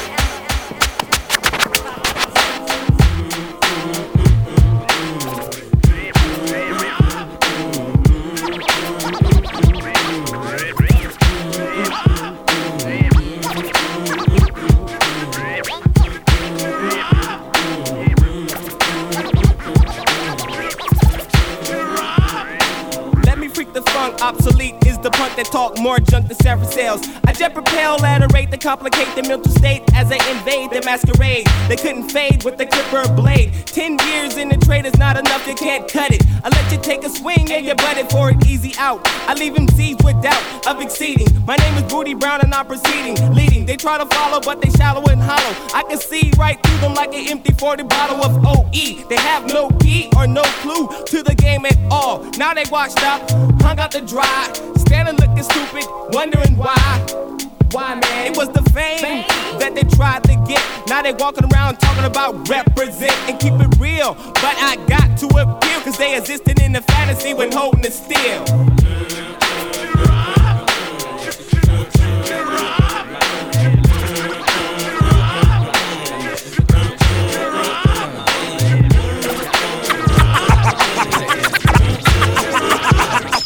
[27.24, 30.82] I jet propel at a rate that complicate the mental state as they invade the
[30.84, 31.46] masquerade.
[31.68, 33.52] They couldn't fade with the clipper blade.
[33.66, 36.24] Ten years in is not enough, you can't cut it.
[36.44, 39.00] I let you take a swing and you butted for an easy out.
[39.28, 41.26] I leave him seized with doubt of exceeding.
[41.44, 43.66] My name is Booty Brown and I'm proceeding, leading.
[43.66, 45.56] They try to follow, but they shallow and hollow.
[45.74, 49.08] I can see right through them like an empty 40 bottle of OE.
[49.08, 52.22] They have no key or no clue to the game at all.
[52.38, 53.28] Now they washed up,
[53.60, 57.49] hung out to dry, standing looking stupid, wondering why.
[57.72, 58.26] Why, man?
[58.26, 59.24] It was the fame
[59.60, 60.60] that they tried to get.
[60.88, 64.14] Now they walking around talking about represent and keep it real.
[64.14, 69.39] But I got to appeal, cause they existed in the fantasy when holding it still.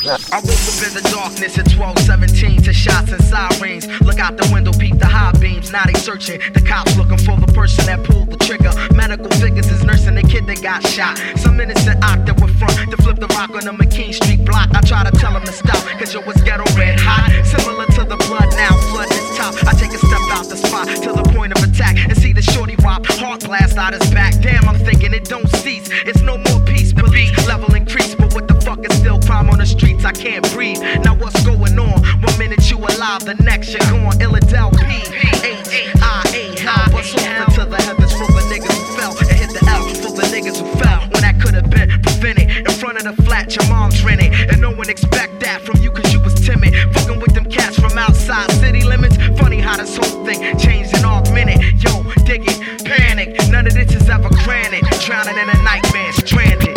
[0.04, 3.88] I woke up in the darkness at 1217 to shots and sirens.
[4.02, 5.72] Look out the window, peep the high beams.
[5.72, 6.40] Now they searching.
[6.52, 8.68] The cops looking for the person that pulled the trigger.
[8.92, 11.16] Medical figures is nursing the kid that got shot.
[11.40, 14.68] Some innocent oct that were front to flip the rock on the McKean Street block.
[14.76, 17.32] I try to tell him to stop, cause yo, it's ghetto red hot.
[17.40, 19.56] Similar to the blood now, flood this top.
[19.64, 22.42] I take a step out the spot to the point of attack and see the
[22.42, 23.06] shorty wop.
[23.06, 24.36] Heart blast out his back.
[24.42, 25.88] Damn, I'm thinking it don't cease.
[26.04, 28.14] It's no more peace, police level increase.
[28.14, 28.53] But what the
[28.84, 30.80] can still crime on the streets, I can't breathe.
[31.04, 32.04] Now what's going on?
[32.20, 34.12] One minute you alive, the next you're gone.
[34.20, 35.00] Illidel P,
[35.40, 36.92] H, I, A, how?
[36.92, 40.12] What's offered to the heavens for the niggas who fell and hit the L for
[40.12, 42.50] the niggas who fell when that could have been prevented?
[42.50, 45.90] In front of the flat, your mom's renting, and no one expect that from you
[45.90, 46.74] cause you was timid.
[46.92, 49.16] Fucking with them cats from outside city limits.
[49.40, 51.60] Funny how this whole thing changed in augmented.
[51.82, 53.32] Yo, dig it, panic.
[53.48, 54.84] None of this is ever granted.
[55.00, 56.73] Drowning in a nightmare, stranded.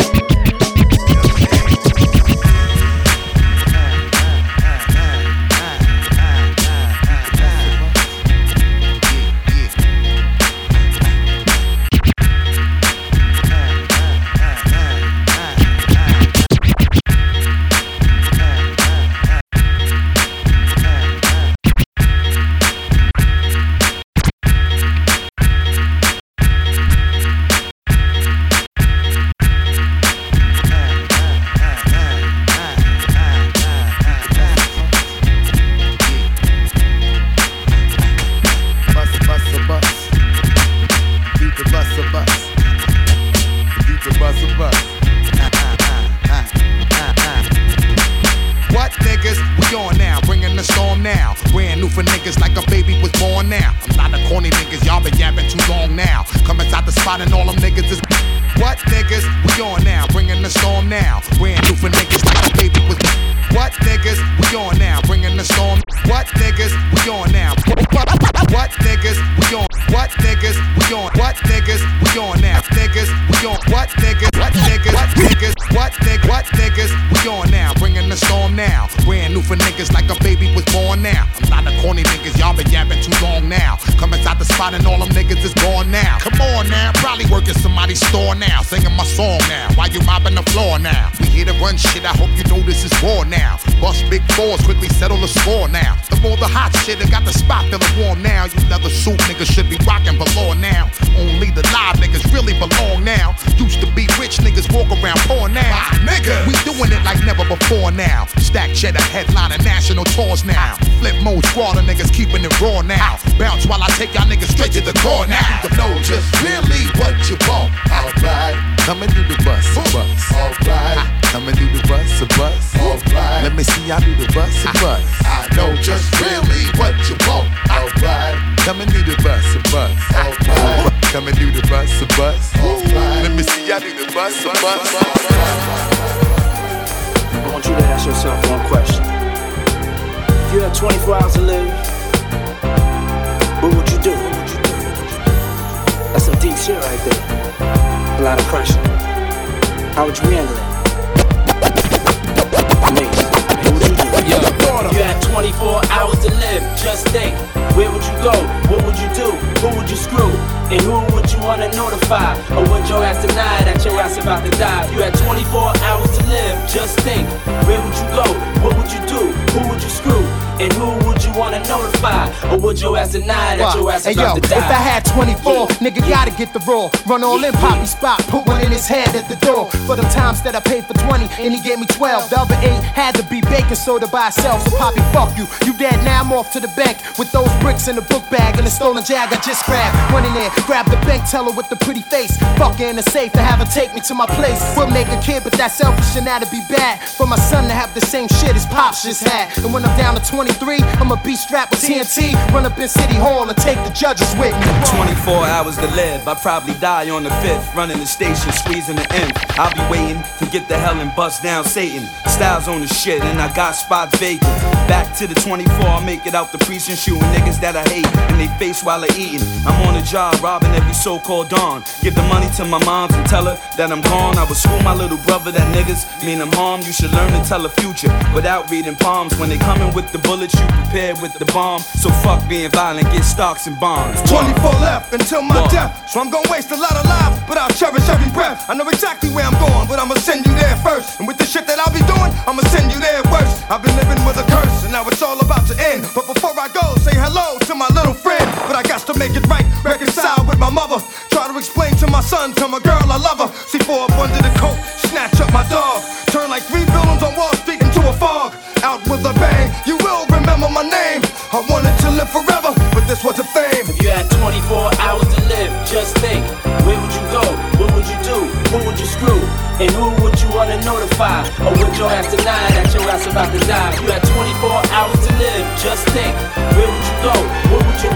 [176.68, 176.90] Raw.
[177.06, 179.70] Run all in Poppy spot, put one in his head at the door.
[179.88, 182.30] For the times that I paid for 20 and he gave me 12.
[182.30, 183.24] The other eight had to
[183.68, 184.62] be baking soda by itself.
[184.64, 185.46] So Poppy, fuck you.
[185.66, 188.56] You dead now, I'm off to the bank with those bricks in the book bag
[188.56, 189.94] and the stolen jag I just grabbed.
[190.12, 192.36] Run in there, grab the bank teller with the pretty face.
[192.56, 194.60] Fuck in the safe to have her take me to my place.
[194.76, 197.00] We'll make a kid, but that's selfish and that'd be bad.
[197.00, 199.56] For my son to have the same shit as Pops just had.
[199.58, 202.34] And when I'm down to 23, I'ma be strapped with TNT.
[202.52, 204.68] Run up in City Hall and take the judges with me.
[204.96, 206.26] 24 hours to live.
[206.26, 207.74] I probably die on the fifth.
[207.74, 209.32] Running the station, squeezing the end.
[209.58, 212.08] I'll be waiting to get the hell and bust down Satan.
[212.38, 214.77] Styles on the shit, and I got spots vacant.
[214.88, 218.06] Back to the 24, I'll make it out the precinct shooting niggas that I hate
[218.32, 219.42] in they face while they're eating.
[219.66, 221.84] I'm on a job robbing every so called dawn.
[222.00, 224.38] Give the money to my moms and tell her that I'm gone.
[224.38, 226.80] I would school my little brother that niggas mean I'm harm.
[226.82, 229.36] You should learn to tell a future without reading palms.
[229.38, 231.80] When they coming with the bullets, you prepared with the bomb.
[231.82, 234.22] So fuck being violent, get stocks and bonds.
[234.30, 235.70] 24 left until my What?
[235.70, 236.08] death.
[236.08, 238.64] So I'm gonna waste a lot of lives, but I'll cherish every breath.
[238.70, 241.18] I know exactly where I'm going, but I'ma send you there first.
[241.18, 243.52] And with the shit that I'll be doing, I'ma send you there worse.
[243.68, 246.06] I've been living with a curse, and now it's all about to end.
[246.14, 248.44] But before I go, say hello to my little friend.
[248.66, 250.98] But I got to make it right, reconcile with my mother.
[251.30, 253.50] Try to explain to my son, tell my girl I love her.
[253.66, 254.76] See four up under the coat,
[255.08, 256.02] snatch up my dog.
[256.28, 258.54] Turn like three buildings on Wall Street into a fog.
[258.82, 261.22] Out with a bang, you will remember my name.
[261.50, 263.88] I wanted to live forever, but this was a fame.
[263.88, 266.44] If you had 24 hours to live, just think.
[266.84, 267.42] Where would you go?
[267.80, 268.38] What would you do?
[268.70, 269.40] Who would you screw?
[269.80, 271.48] And who would you wanna notify?
[271.60, 273.92] Oh, or would your ass deny that your ass about to die?
[274.02, 274.27] You had 24
[274.70, 276.34] hours to live, just think.
[276.76, 277.34] Where would you go?
[277.72, 278.10] What would you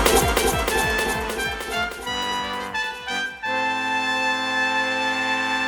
[0.00, 0.05] do?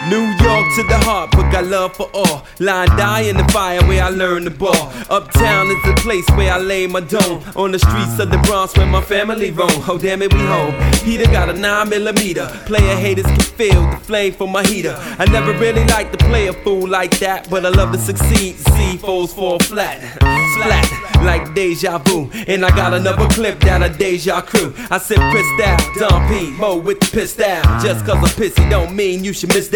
[0.07, 2.47] New York to the heart, but got love for all.
[2.61, 4.93] Line die in the fire where I learned the ball.
[5.11, 7.43] Uptown is the place where I lay my dome.
[7.57, 9.83] On the streets of the Bronx where my family roam.
[9.89, 10.75] Oh damn it, we home.
[11.05, 12.47] Heater got a 9 millimeter.
[12.67, 14.97] Player haters can feel the flame from my heater.
[15.19, 18.57] I never really liked to play a fool like that, but I love to succeed.
[18.57, 22.31] See foes fall flat, flat like deja vu.
[22.47, 24.75] And I got another clip down a deja crew.
[24.91, 27.83] I said pissed out, Don P, Mo with the pissed out.
[27.83, 29.69] Just cause I'm pissy don't mean you should miss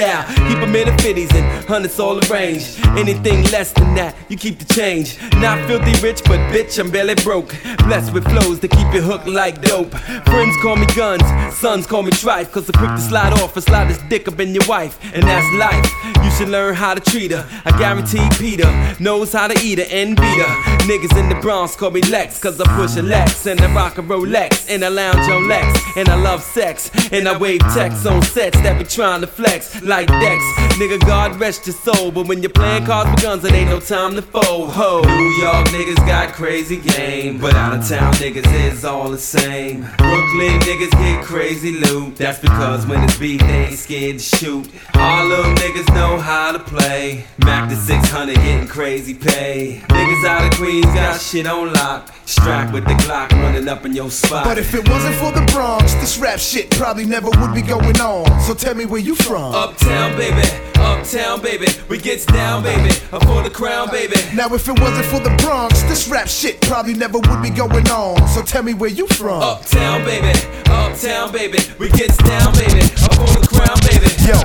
[0.48, 2.78] Keep them in the 50s and hundreds all arranged.
[2.98, 5.18] Anything less than that, you keep the change.
[5.36, 7.54] Not filthy rich, but bitch, I'm barely broke.
[7.84, 9.92] Blessed with flows to keep you hooked like dope.
[9.92, 11.22] Friends call me guns,
[11.56, 12.50] sons call me trife.
[12.52, 14.98] Cause I'm quick to slide off and slide this dick up in your wife.
[15.14, 15.86] And that's life.
[16.24, 17.46] You should learn how to treat her.
[17.64, 18.70] I guarantee Peter
[19.00, 20.54] knows how to eat her and beat her.
[20.86, 23.98] Niggas in the Bronx call me Lex, cause I push a Lex and I rock
[23.98, 28.06] a Rolex and I lounge on Lex and I love sex and I wave texts
[28.06, 32.42] on sets that be trying to flex like Nigga, God rest your soul, but when
[32.42, 34.70] you're playing cards with guns, it ain't no time to fold.
[34.70, 39.18] Ho, New York niggas got crazy game, but out of town niggas is all the
[39.18, 39.80] same.
[39.98, 42.16] Brooklyn niggas get crazy loot.
[42.16, 44.70] That's because when it's beat, they ain't scared to shoot.
[44.94, 47.24] Harlem niggas know how to play.
[47.44, 49.82] Mac the 600 getting crazy pay.
[49.88, 52.12] Niggas out of Queens got shit on lock.
[52.32, 54.44] Strapped with the Glock running up in your spot.
[54.44, 58.00] But if it wasn't for the Bronx, this rap shit probably never would be going
[58.00, 58.40] on.
[58.40, 59.54] So tell me where you from.
[59.54, 60.48] Uptown, baby.
[60.76, 61.66] Uptown, baby.
[61.90, 62.88] We gets down, baby.
[63.12, 64.16] Up for the crown, baby.
[64.34, 67.90] Now if it wasn't for the Bronx, this rap shit probably never would be going
[67.90, 68.26] on.
[68.28, 69.42] So tell me where you from.
[69.42, 70.32] Uptown, baby.
[70.70, 71.58] Uptown, baby.
[71.78, 72.80] We gets down, baby.
[73.04, 74.08] Up for the crown, baby.
[74.24, 74.38] Yo.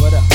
[0.00, 0.33] What up?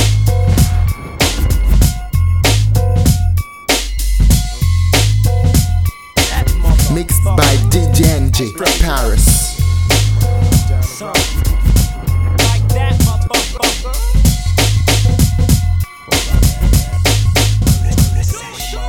[7.00, 8.52] Mixed by DJ NJ
[8.82, 9.56] Paris.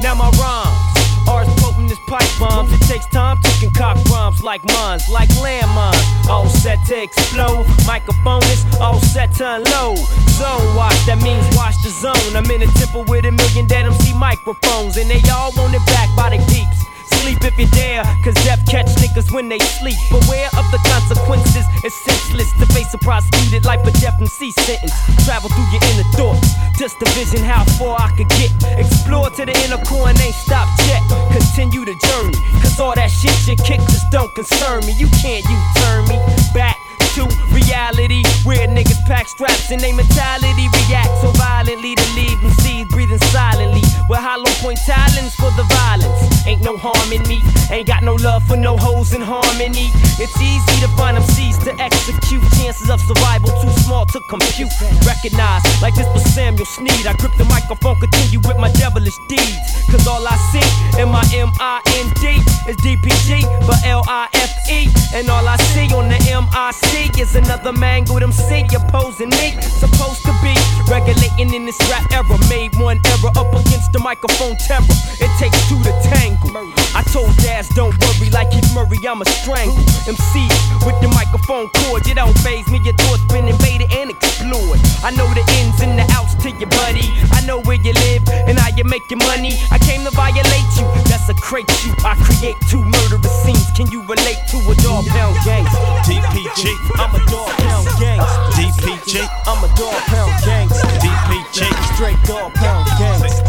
[0.03, 2.73] Now my rhymes are as potent as pipe bombs.
[2.73, 6.29] It takes time to concoct rhymes like mines, like landmines.
[6.29, 7.65] All set to explode.
[7.87, 9.99] Microphone is all set to unload.
[10.35, 12.35] Zone watch, that means watch the zone.
[12.35, 15.87] I'm in a temple with a million dead MC microphones, and they all want it
[15.87, 16.90] back by the peeps.
[17.21, 19.99] Sleep if you dare, cause death catch niggas when they sleep.
[20.11, 24.51] Beware of the consequences, it's senseless to face a prosecuted life or death and C
[24.53, 24.93] sentence.
[25.25, 28.53] Travel through your inner thoughts, just to vision how far I could get.
[28.79, 31.03] Explore to the inner core and ain't stopped yet.
[31.33, 34.93] Continue the journey, cause all that shit you kick just don't concern me.
[34.93, 36.17] You can't you turn me
[36.55, 36.77] back
[37.15, 42.53] to reality where niggas pack straps and they mentality react so violently to leave them
[42.63, 43.83] seeds breathing silently.
[44.09, 46.47] With hollow point talents for the violence.
[46.47, 47.43] Ain't no harm in me.
[47.71, 49.91] Ain't got no love for no hoes in harmony.
[50.23, 52.43] It's easy to find them seeds to execute.
[52.59, 54.71] Chances of survival too small to compute.
[55.07, 59.59] Recognize like this was Samuel Sneed I grip the microphone continue with my devilish deeds.
[59.91, 60.69] Cause all I see
[61.01, 62.23] in my M-I-N-D
[62.71, 68.67] is DPG for L-I-F-E and all I see on the M-I-C is another mangled MC
[68.75, 69.57] opposing me.
[69.61, 70.55] Supposed to be
[70.89, 72.37] regulating in this rap era.
[72.49, 74.85] Made one error up against the microphone terror.
[75.21, 76.51] It takes two to tangle.
[76.95, 79.79] I told Daz, don't worry, like Keith Murray, I'ma strangle.
[80.09, 80.49] MC
[80.85, 82.81] with the microphone cord, you don't phase me.
[82.85, 84.81] Your thoughts been invaded and explored.
[85.05, 87.07] I know the ins and the outs to your buddy.
[87.33, 89.55] I know where you live and how you make your money.
[89.71, 91.95] I came to violate you, that's a crate you.
[92.05, 93.71] I create two murderous scenes.
[93.77, 95.65] Can you relate to a dog pound gang?
[96.05, 96.90] DPG.
[96.97, 98.41] I'm a dog pound gangster.
[98.57, 99.13] DPG.
[99.47, 100.89] I'm a dog pound gangster.
[101.03, 101.59] DPG.
[101.95, 103.45] Straight dog pound gangster.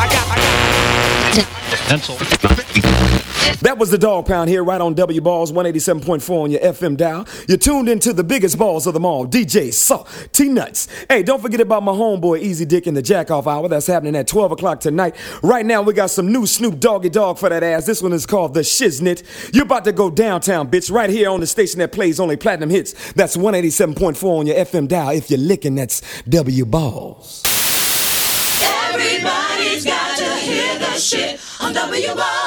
[0.00, 0.34] I got, I
[3.62, 7.26] That was the Dogg Pound here, right on W Balls 187.4 on your FM dial.
[7.48, 10.88] You're tuned into the biggest balls of them all, DJ Saw T Nuts.
[11.08, 13.68] Hey, don't forget about my homeboy Easy Dick in the Jack Off Hour.
[13.68, 15.16] That's happening at 12 o'clock tonight.
[15.42, 17.86] Right now, we got some new Snoop Doggy Dogg for that ass.
[17.86, 19.24] This one is called The Shiznit.
[19.52, 22.70] You're about to go downtown, bitch, right here on the station that plays only platinum
[22.70, 23.12] hits.
[23.12, 25.10] That's 187.4 on your FM dial.
[25.10, 27.42] If you're licking, that's W Balls.
[28.90, 32.37] Everybody's got to hear the shit on W Balls,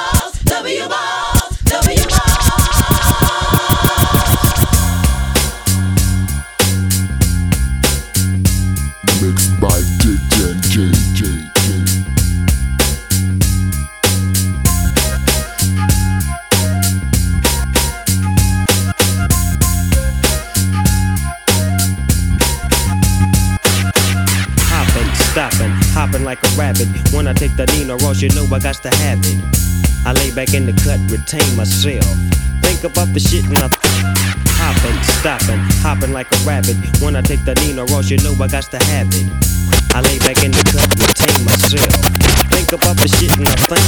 [25.32, 26.88] stopping, hopping like a rabbit.
[27.10, 29.91] When I take the Nino Ross, you know I got to have it.
[30.04, 32.04] I lay back in the cut, retain myself.
[32.62, 33.70] Think about the shit and I
[34.58, 36.76] hopping, stopping, hopping like a rabbit.
[37.02, 39.26] When I take the Nino Ross, you know I got to have it.
[39.94, 41.94] I lay back in the cut, retain myself.
[42.50, 43.86] Think about the shit and I think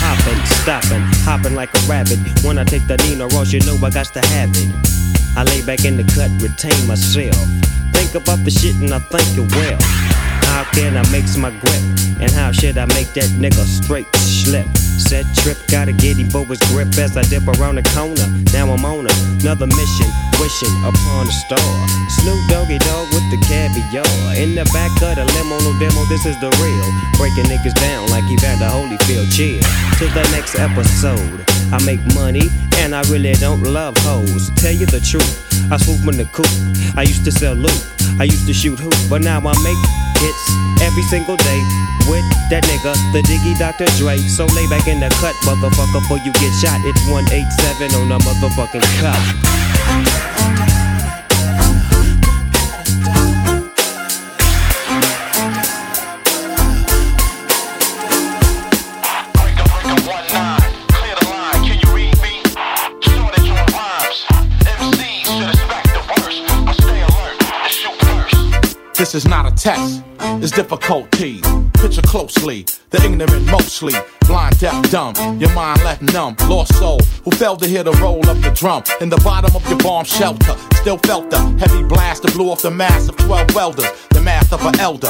[0.00, 2.20] hopping, stopping, hopping like a rabbit.
[2.44, 4.70] When I take the Nino Ross, you know I got to have it.
[5.36, 7.36] I lay back in the cut, retain myself.
[7.92, 9.80] Think about the shit and I think it well.
[10.48, 11.84] How can I mix my grip?
[12.20, 14.66] And how should I make that nigga straight slip?
[14.98, 18.26] Set trip, gotta get him for his grip as I dip around the corner.
[18.52, 20.08] Now I'm on another mission,
[20.40, 21.72] wishing upon a star.
[22.20, 24.06] Snoop Doggy Dogg with the caviar.
[24.36, 26.88] In the back of the limo, no demo, this is the real.
[27.16, 29.28] Breaking niggas down like Evander Holyfield.
[29.32, 29.60] Chill
[29.98, 31.44] to the next episode.
[31.72, 32.48] I make money
[32.78, 34.50] and I really don't love hoes.
[34.56, 36.50] Tell you the truth, I swoop in the coop.
[36.96, 37.80] I used to sell loot,
[38.20, 40.44] I used to shoot hoop, but now I make hits
[40.82, 41.60] every single day
[42.06, 43.86] with that nigga, the Diggy Dr.
[43.98, 44.16] Dre.
[44.30, 46.78] So lay back in the cut, motherfucker, before you get shot.
[46.86, 49.18] It's 187 on the motherfucking cut.
[68.94, 70.02] This is not a test,
[70.40, 71.40] it's difficulty.
[71.74, 73.94] Picture closely, the ignorant mostly.
[74.26, 76.36] Blind, deaf, dumb, your mind left numb.
[76.48, 78.82] Lost soul, who failed to hear the roll of the drum.
[79.00, 82.62] In the bottom of your bomb shelter, still felt the heavy blast that blew off
[82.62, 83.86] the mass of 12 welders.
[84.10, 85.08] The math of an elder.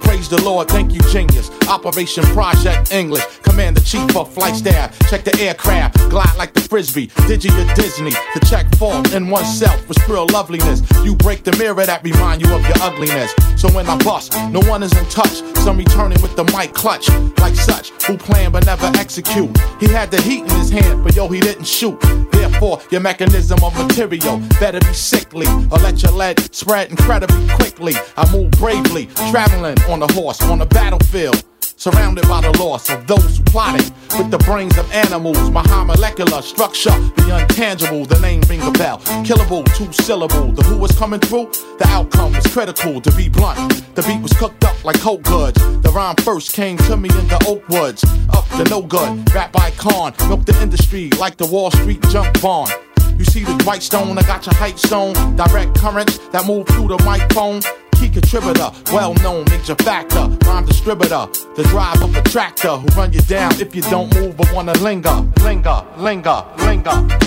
[0.00, 1.50] Praise the Lord, thank you, genius.
[1.68, 3.24] Operation Project English.
[3.42, 4.98] Command the chief of flight staff.
[5.08, 7.08] Check the aircraft, glide like the frisbee.
[7.28, 8.10] Digi or Disney.
[8.10, 10.82] To check fault in oneself with pure loveliness.
[11.04, 13.34] You break the mirror that remind you of your ugliness.
[13.56, 15.42] So when I bust, no one is in touch.
[15.64, 17.08] Some returning with the mic clutch,
[17.38, 19.50] like such, who plan but never execute.
[19.80, 21.98] He had the heat in his hand, but yo, he didn't shoot.
[22.30, 27.94] Therefore, your mechanism of material better be sickly, or let your lead spread incredibly quickly.
[28.16, 31.42] I move bravely, traveling on a horse on a battlefield.
[31.82, 35.50] Surrounded by the loss of those who plotted with the brains of animals.
[35.50, 38.98] My high molecular structure, the untangible, the name ring a bell.
[39.26, 40.52] Killable, two syllable.
[40.52, 41.50] The who was coming through,
[41.80, 43.84] the outcome was critical to be blunt.
[43.96, 45.60] The beat was cooked up like coke goods.
[45.82, 48.04] The rhyme first came to me in the oak woods.
[48.30, 50.14] Up to no good, rap by con.
[50.28, 52.70] Milk the industry like the Wall Street junk bond.
[53.18, 55.14] You see the white stone, I got your hype stone.
[55.34, 57.60] Direct currents that move through the microphone
[58.02, 61.26] key contributor, well known major factor, rhyme distributor,
[61.56, 64.72] the drive of a tractor who run you down if you don't move but wanna
[64.78, 67.22] linger, linger, linger, linger, linger.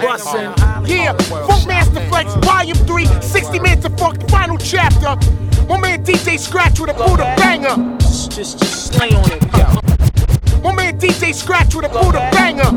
[0.00, 1.12] Yeah,
[1.46, 5.14] Funk Master Flex, Volume 3, 60 minutes of funk, final chapter.
[5.68, 7.98] My man DJ Scratch with a Buddha banger.
[7.98, 8.58] Just, just
[8.92, 10.62] slay on it, yo.
[10.62, 12.72] My man DJ Scratch with a Buddha banger.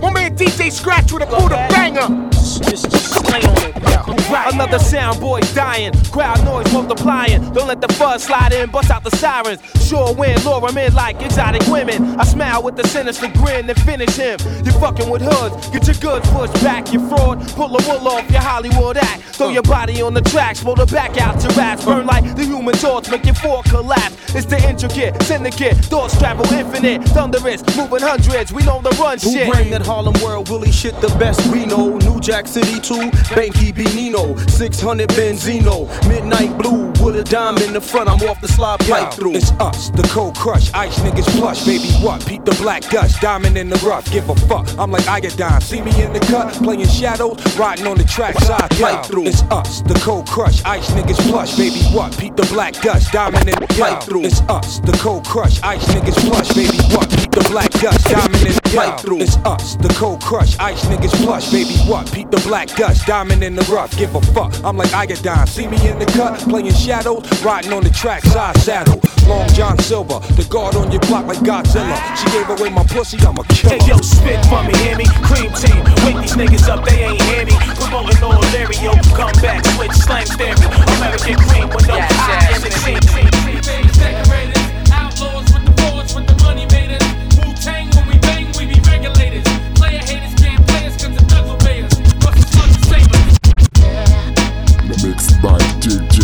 [0.00, 2.30] My man DJ Scratch with a Buddha banger.
[2.30, 4.50] Just, just slay on it, yo.
[4.52, 7.42] Another sound boy dying, crowd noise multiplying.
[7.52, 9.60] Don't let the fuzz slide in, bust out the sirens.
[9.86, 12.18] Sure win, lure 'em in like exotic women.
[12.18, 14.38] I smile with a sinister grin and finish him.
[14.64, 17.40] You fucking with hoods, get your goods pushed back, you fraud.
[17.54, 19.22] Pull the wool off your Hollywood act.
[19.36, 21.84] Throw your body on the tracks, blow the back out to rats.
[21.84, 24.14] Burn like the human torch, make your four collapse.
[24.34, 27.04] It's the intricate, syndicate, thoughts travel infinite.
[27.08, 29.52] Thunderous, moving hundreds, we know the run Who shit.
[29.52, 31.96] bring that Harlem world Willie shit the best we know?
[31.98, 37.72] New Jack City 2, Banky B Nino, 600 Benzino, Midnight Blue, with a dime in
[37.72, 39.34] the front, I'm off the slide pipe through.
[39.34, 42.24] It's us, the cold crush, ice niggas plush, baby what?
[42.26, 44.68] Peep the black dust, diamond in the rough, give a fuck.
[44.78, 48.70] I'm like Iodine, see me in the cut, playing shadows, riding on the track side,
[48.70, 49.26] pipe through.
[49.26, 52.16] It's us, the cold crush, ice niggas plush, baby what?
[52.18, 54.24] Peep the black dust, diamond in the pipe through.
[54.24, 57.10] It's us, the cold crush, ice niggas plush, baby what?
[57.10, 59.20] Peep the black dust, diamond in the pipe through.
[59.20, 62.10] It's us, the cold crush, ice niggas plush, baby what?
[62.12, 64.52] Peep the black dust, diamond in the rough, give a fuck.
[64.64, 68.56] I'm like Iodine, see me in the cut, playing shadows, riding on the track side
[68.58, 69.00] saddle.
[69.26, 71.96] Long John Silver, the guard on your block like Godzilla.
[72.16, 73.76] She gave away my pussy, I'm a killer.
[73.76, 75.06] Hey yo, spit for me, hear me?
[75.26, 77.54] Cream team, wake these niggas up, they ain't hear me.
[77.76, 80.54] Promoting all Larry, yo, come back, switch slang theory.
[80.98, 83.35] American cream with no top in the team.
[95.46, 96.15] Mixed by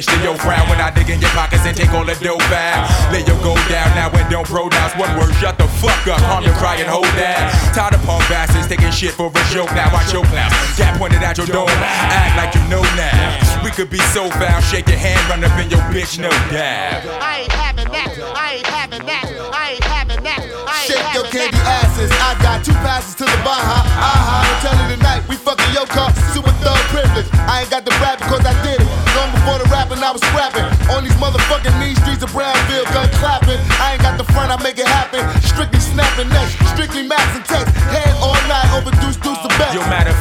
[0.00, 0.68] bitch to your frown.
[0.68, 2.88] When I dig in your pockets and take all the dope back.
[3.12, 5.34] Let your go down now and don't pronounce one word.
[5.36, 7.52] Shut the fuck up, calm your cry and hold that.
[7.74, 9.92] Tired of punk bastards taking shit for a joke now.
[9.92, 10.50] Watch your clown.
[10.76, 11.68] Cat pointed at your dome.
[11.68, 13.38] Act like you know now.
[13.64, 17.04] We could be so foul, shake your hand, run up in your bitch, no doubt.
[17.20, 18.08] I ain't having that.
[18.36, 19.26] I ain't having that.
[19.52, 20.40] I ain't having that.
[20.40, 22.10] I ain't Shake your candy asses.
[22.12, 23.09] I got two passes
[30.10, 30.66] I was scrapping.
[30.90, 33.62] On these motherfucking mean streets of Brownsville, gun clapping.
[33.78, 35.22] I ain't got the front, I make it happen.
[35.38, 37.22] Strictly snapping necks, strictly max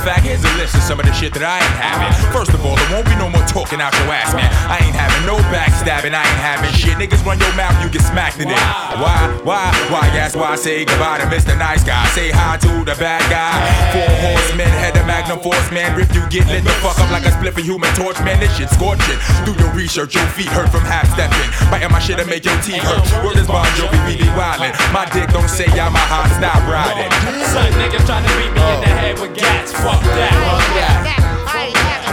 [0.09, 2.09] fact, here's a list of some of the shit that I ain't having.
[2.33, 4.49] First of all, there won't be no more talking out your ass, man.
[4.65, 6.97] I ain't having no backstabbing, I ain't having shit.
[6.97, 8.57] Niggas run your mouth, you get smacked in it.
[8.97, 10.09] Why, why, why?
[10.09, 11.53] That's why I say goodbye to Mr.
[11.53, 12.01] Nice Guy.
[12.17, 13.53] Say hi to the bad guy.
[13.93, 15.93] Four horsemen, head of Magnum Force, man.
[15.93, 18.73] If you get lit the fuck up like a spliffy human torch, man, this shit
[18.73, 19.19] scorching.
[19.45, 21.37] Do your research, your feet hurt from half stepping.
[21.69, 23.05] Biting my shit and make your teeth hurt.
[23.21, 24.73] Word is Bon Jovi, we be wildin'.
[24.89, 27.13] My dick don't say I'm a hot stop riding.
[27.53, 29.69] Son, niggas trying to beat me in the head with gats.
[29.69, 30.31] Fuck that.
[30.31, 31.19] Fuck that.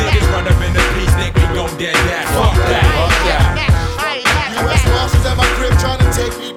[0.00, 2.24] Niggas run up in the piece, think we gon' dead that.
[2.34, 2.84] Fuck that.
[2.96, 3.66] Fuck that.
[4.64, 6.55] US Marshals at my crib trying to take me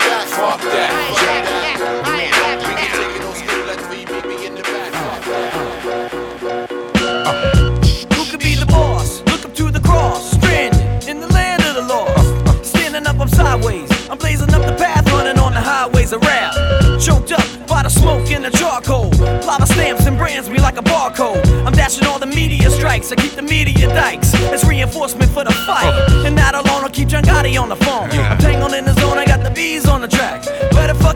[20.79, 21.45] a barcode.
[21.65, 23.11] I'm dashing all the media strikes.
[23.11, 24.31] I keep the media dikes.
[24.33, 25.91] It's reinforcement for the fight.
[26.09, 26.25] Oh.
[26.25, 28.09] And that alone will keep John Gotti on the phone.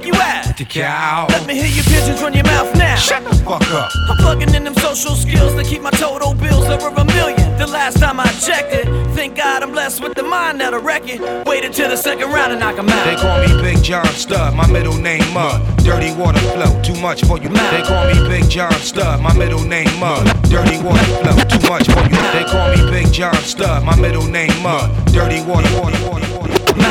[0.03, 0.57] Fuck you at?
[0.57, 1.27] The cow.
[1.29, 2.95] Let me hear your pigeons run your mouth now.
[2.95, 3.89] Shut the fuck up.
[4.09, 7.57] I'm plugging in them social skills to keep my total bills over a million.
[7.57, 8.85] The last time I checked it,
[9.15, 11.21] thank God I'm blessed with the mind that'll wreck it.
[11.47, 13.05] Waited till the second round and knock 'em out.
[13.05, 15.61] They call me Big John Studd, my middle name Mud.
[15.83, 17.49] Dirty water flow, too much for you.
[17.49, 20.25] They call me Big John Studd, my middle name Mud.
[20.49, 22.19] Dirty water flow, too much for you.
[22.33, 24.89] They call me Big John Studd, my middle name Mud.
[25.13, 26.02] Dirty water, water.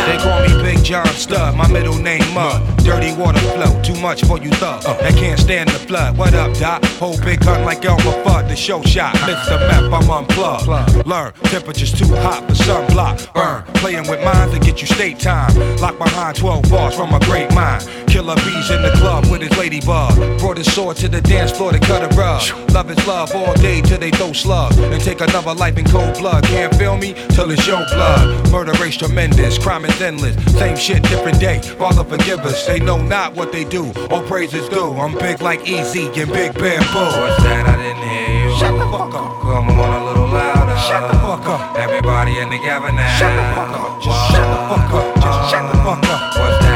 [0.06, 2.60] They call me Big John Studd, my middle name Mud.
[2.78, 4.84] Dirty water flow, too much for you thug.
[4.84, 4.94] Uh.
[4.94, 6.16] That can't stand the flood.
[6.18, 6.84] What up, Doc?
[6.98, 9.14] Whole big gun like Elmer Fudd, the show shot.
[9.16, 9.58] Mr.
[9.68, 11.06] Map, I'm unplugged.
[11.06, 13.32] Learn, temperature's too hot for sunblock.
[13.34, 13.72] Burn, uh.
[13.74, 15.54] playing with minds to get you state time.
[15.78, 17.88] Lock behind 12 bars from a great mind.
[18.08, 20.14] Killer bees in the club with his ladybug.
[20.38, 22.42] Brought his sword to the dance floor to cut a rug.
[22.72, 24.76] Love is love all day till they throw slugs.
[24.78, 26.44] And take another life in cold blood.
[26.44, 28.50] Can't feel me till it's your blood.
[28.50, 30.34] Murder race tremendous, crime is endless.
[30.58, 31.60] Same shit, different day.
[31.60, 32.66] Father forgive us.
[32.66, 33.92] They know not what they do.
[34.10, 34.92] All praises due.
[34.94, 37.10] I'm big like Easy and Big Bamboo.
[37.20, 37.66] What's that?
[37.66, 38.56] I didn't hear you.
[38.58, 39.42] Shut the fuck up.
[39.42, 40.76] Come on a little louder.
[40.88, 41.76] Shut the fuck up.
[41.76, 43.18] Everybody in together now.
[43.18, 44.02] Shut the fuck up.
[44.02, 45.14] Just shut the fuck up.
[45.16, 46.36] Just shut the fuck up.
[46.36, 46.71] What's that?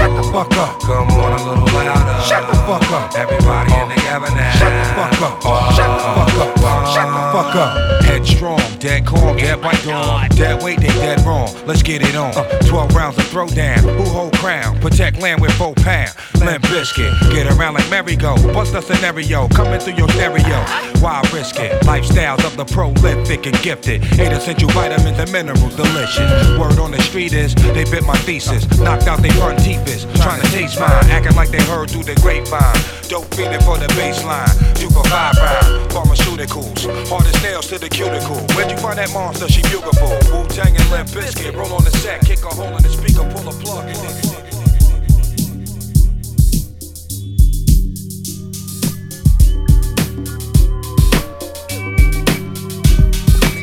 [0.00, 0.80] Shut the fuck up.
[0.80, 2.22] Come on a little louder.
[2.24, 3.14] Shut the fuck up.
[3.14, 4.50] Everybody in together now.
[4.56, 5.74] Shut the fuck up.
[5.74, 6.94] Shut the fuck up.
[6.94, 8.02] Shut the fuck up.
[8.04, 10.24] Headstrong, dead calm, dead bite on.
[10.24, 11.54] Oh dead weight, they dead wrong.
[11.66, 12.34] Let's get it on.
[12.34, 12.58] Uh.
[12.60, 13.80] 12 rounds of throwdown.
[13.80, 14.80] Who hold crown?
[14.80, 16.10] Protect land with four pound.
[16.40, 17.12] Limp Bizkit.
[17.30, 18.36] Get around like merry-go.
[18.54, 19.48] Bust a scenario.
[19.48, 20.64] Coming through your stereo.
[21.00, 21.82] Why risk it?
[21.82, 24.02] Lifestyles of the prolific and gifted.
[24.18, 26.58] Eight essential vitamins and minerals, delicious.
[26.58, 28.66] Word on the street is they bit my thesis.
[28.80, 30.06] Knocked out they front teeth is.
[30.22, 31.10] Trying to taste mine.
[31.10, 32.78] Acting like they heard through the grapevine.
[33.08, 34.54] Dope feeling for the baseline.
[34.80, 35.90] You go five round.
[35.90, 36.86] Pharmaceuticals.
[37.08, 38.40] Hardest nails to the cuticle.
[38.54, 39.48] Where'd you find that monster?
[39.48, 40.10] She beautiful.
[40.30, 41.54] Wu Tang and Limp Bizkit.
[41.56, 42.20] Roll on the set.
[42.24, 43.28] Kick a hole in the speaker.
[43.34, 43.86] Pull a plug.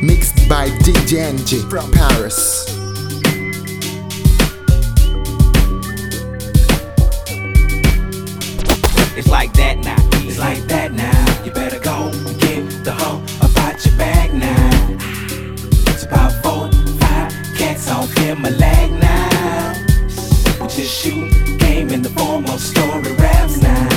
[0.02, 2.77] Mixed by DJ NG from Paris.
[9.18, 9.96] It's like that now.
[10.28, 11.44] It's like that now.
[11.44, 14.96] You better go get the hoe about your bag now.
[15.92, 16.70] It's about four,
[17.00, 19.74] five cats off in my leg now.
[20.60, 23.88] We just shoot game in the form of story raps now.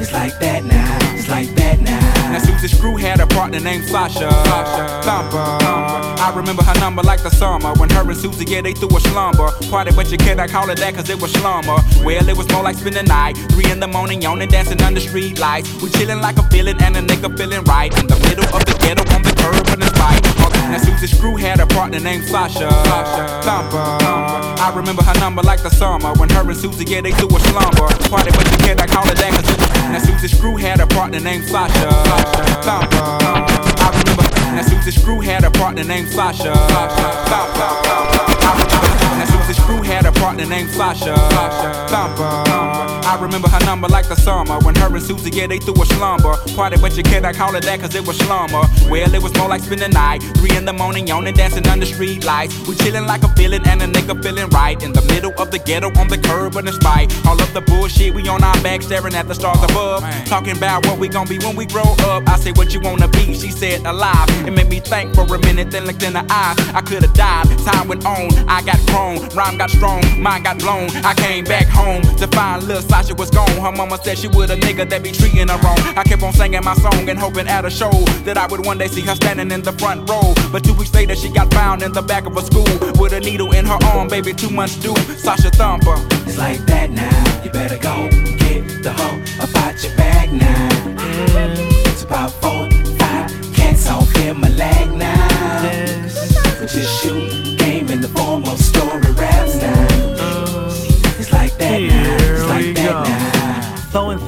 [0.00, 0.98] It's like that now.
[1.18, 2.30] It's like that now.
[2.30, 4.30] Now Susie Screw had a partner named Sasha.
[4.30, 5.02] Sasha.
[5.02, 5.44] Thumper.
[5.58, 6.20] Thumper.
[6.22, 9.00] I remember her number like the summer when her and Susie, yeah, they threw a
[9.00, 9.50] slumber.
[9.70, 11.78] Party, but you cannot call it that cause it was slumber.
[12.04, 13.36] Well, it was more like spending the night.
[13.50, 15.70] Three in the morning, yawning, dancing under street lights.
[15.82, 17.90] We chilling like a villain and a nigga feeling right.
[17.98, 20.22] In the middle of the ghetto on the curb when it's right.
[20.70, 22.70] Now Susie Screw had a partner named Sasha.
[22.70, 23.40] Sasha.
[23.42, 23.82] Thumper.
[24.04, 24.62] Thumper.
[24.62, 27.40] I remember her number like the summer when her and Susie, yeah, they threw a
[27.40, 27.88] slumber.
[28.10, 29.58] Party, but you cannot call it that cause it
[29.90, 31.88] Now Susie Screw had a partner named Sasha.
[32.62, 33.07] Thumper.
[33.08, 34.22] I remember
[34.56, 36.52] now Susie Screw had a partner named Sasha.
[36.54, 37.97] Thumper.
[39.48, 41.14] Susie Screw had a partner named Sasha.
[41.88, 42.22] Thumper.
[43.08, 45.86] I remember her number like the summer when her and Susie, yeah, they threw a
[45.86, 46.36] slumber.
[46.54, 48.60] Party, but you cannot call it that cause it was slumber.
[48.90, 50.22] Well, it was more like spending the night.
[50.36, 52.52] Three in the morning, yawning, dancing under street lights.
[52.68, 54.76] We chilling like a villain and a nigga feeling right.
[54.82, 58.12] In the middle of the ghetto on the curb and despite all of the bullshit,
[58.14, 60.04] we on our back staring at the stars above.
[60.26, 62.28] Talking about what we gon' be when we grow up.
[62.28, 64.28] I say what you wanna be, she said alive.
[64.46, 66.58] It made me think for a minute, then looked in her eyes.
[66.74, 70.90] I could've died, time went on, I got grown, rhyme got strong, mind got blown.
[71.04, 73.48] I came back home to find little Sasha was gone.
[73.62, 75.78] Her mama said she would a nigga that be treating her wrong.
[75.96, 77.92] I kept on singing my song and hoping at a show
[78.26, 80.34] that I would one day see her standing in the front row.
[80.50, 82.66] But two weeks later, she got found in the back of a school
[82.98, 84.96] with a needle in her arm, baby, two months due.
[85.16, 85.94] Sasha Thumper.
[86.26, 87.44] It's like that now.
[87.44, 88.10] You better go
[88.42, 90.68] get the hoe about your bag now.
[90.98, 91.86] Mm.
[91.86, 95.62] It's about four, five cats off in my leg now.
[96.60, 99.07] We just shoot game in the form of story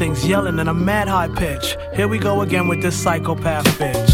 [0.00, 1.76] things, yelling in a mad high pitch.
[1.94, 4.12] Here we go again with this psychopath bitch.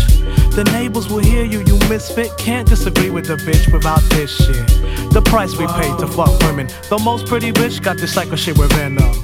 [0.52, 2.36] The neighbors will hear you, you misfit.
[2.38, 4.66] Can't disagree with the bitch without this shit.
[5.12, 6.66] The price we pay to fuck women.
[6.90, 9.14] The most pretty bitch got this psycho shit within them.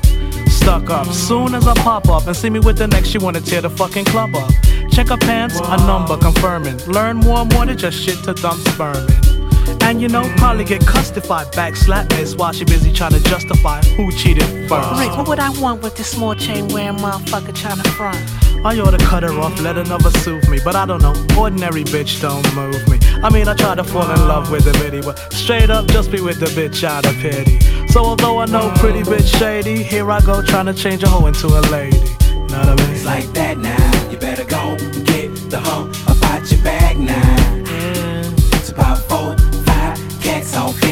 [0.47, 1.09] Stuck up.
[1.09, 3.71] Soon as I pop up and see me with the next, she wanna tear the
[3.71, 4.49] fucking club up.
[4.93, 6.77] Check her pants, a number confirming.
[6.87, 9.42] Learn more, more than just shit to dump sperm in.
[9.83, 13.21] And you know, probably get cussed if I backslap miss while she busy trying to
[13.25, 15.01] justify who cheated first.
[15.01, 18.19] Rick, what would I want with this small chain wearing motherfucker trying to front?
[18.65, 20.61] I ought to cut her off, let another soothe me.
[20.65, 22.99] But I don't know, ordinary bitch don't move me.
[23.23, 26.11] I mean, I try to fall in love with the bitty, but straight up just
[26.11, 27.59] be with the bitch out of pity.
[27.89, 31.27] So although I know pretty bitch shady, here I go trying to change a hoe
[31.27, 31.99] into a lady.
[31.99, 32.91] Know what I mean?
[32.95, 34.11] It's like that now.
[34.11, 35.92] You better go get the hoe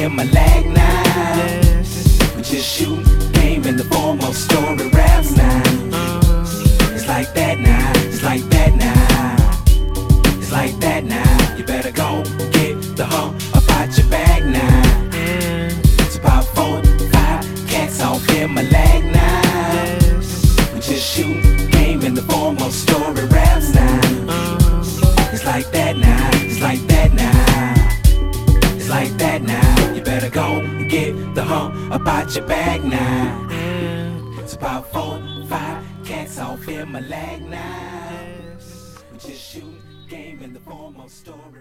[0.03, 1.83] in my leg now.
[2.37, 3.10] We just shoot
[31.41, 33.49] the hump about your bag now.
[34.39, 35.19] It's about four,
[35.49, 38.57] five cats off in my leg now.
[39.11, 41.60] We just shoot game in the form of story.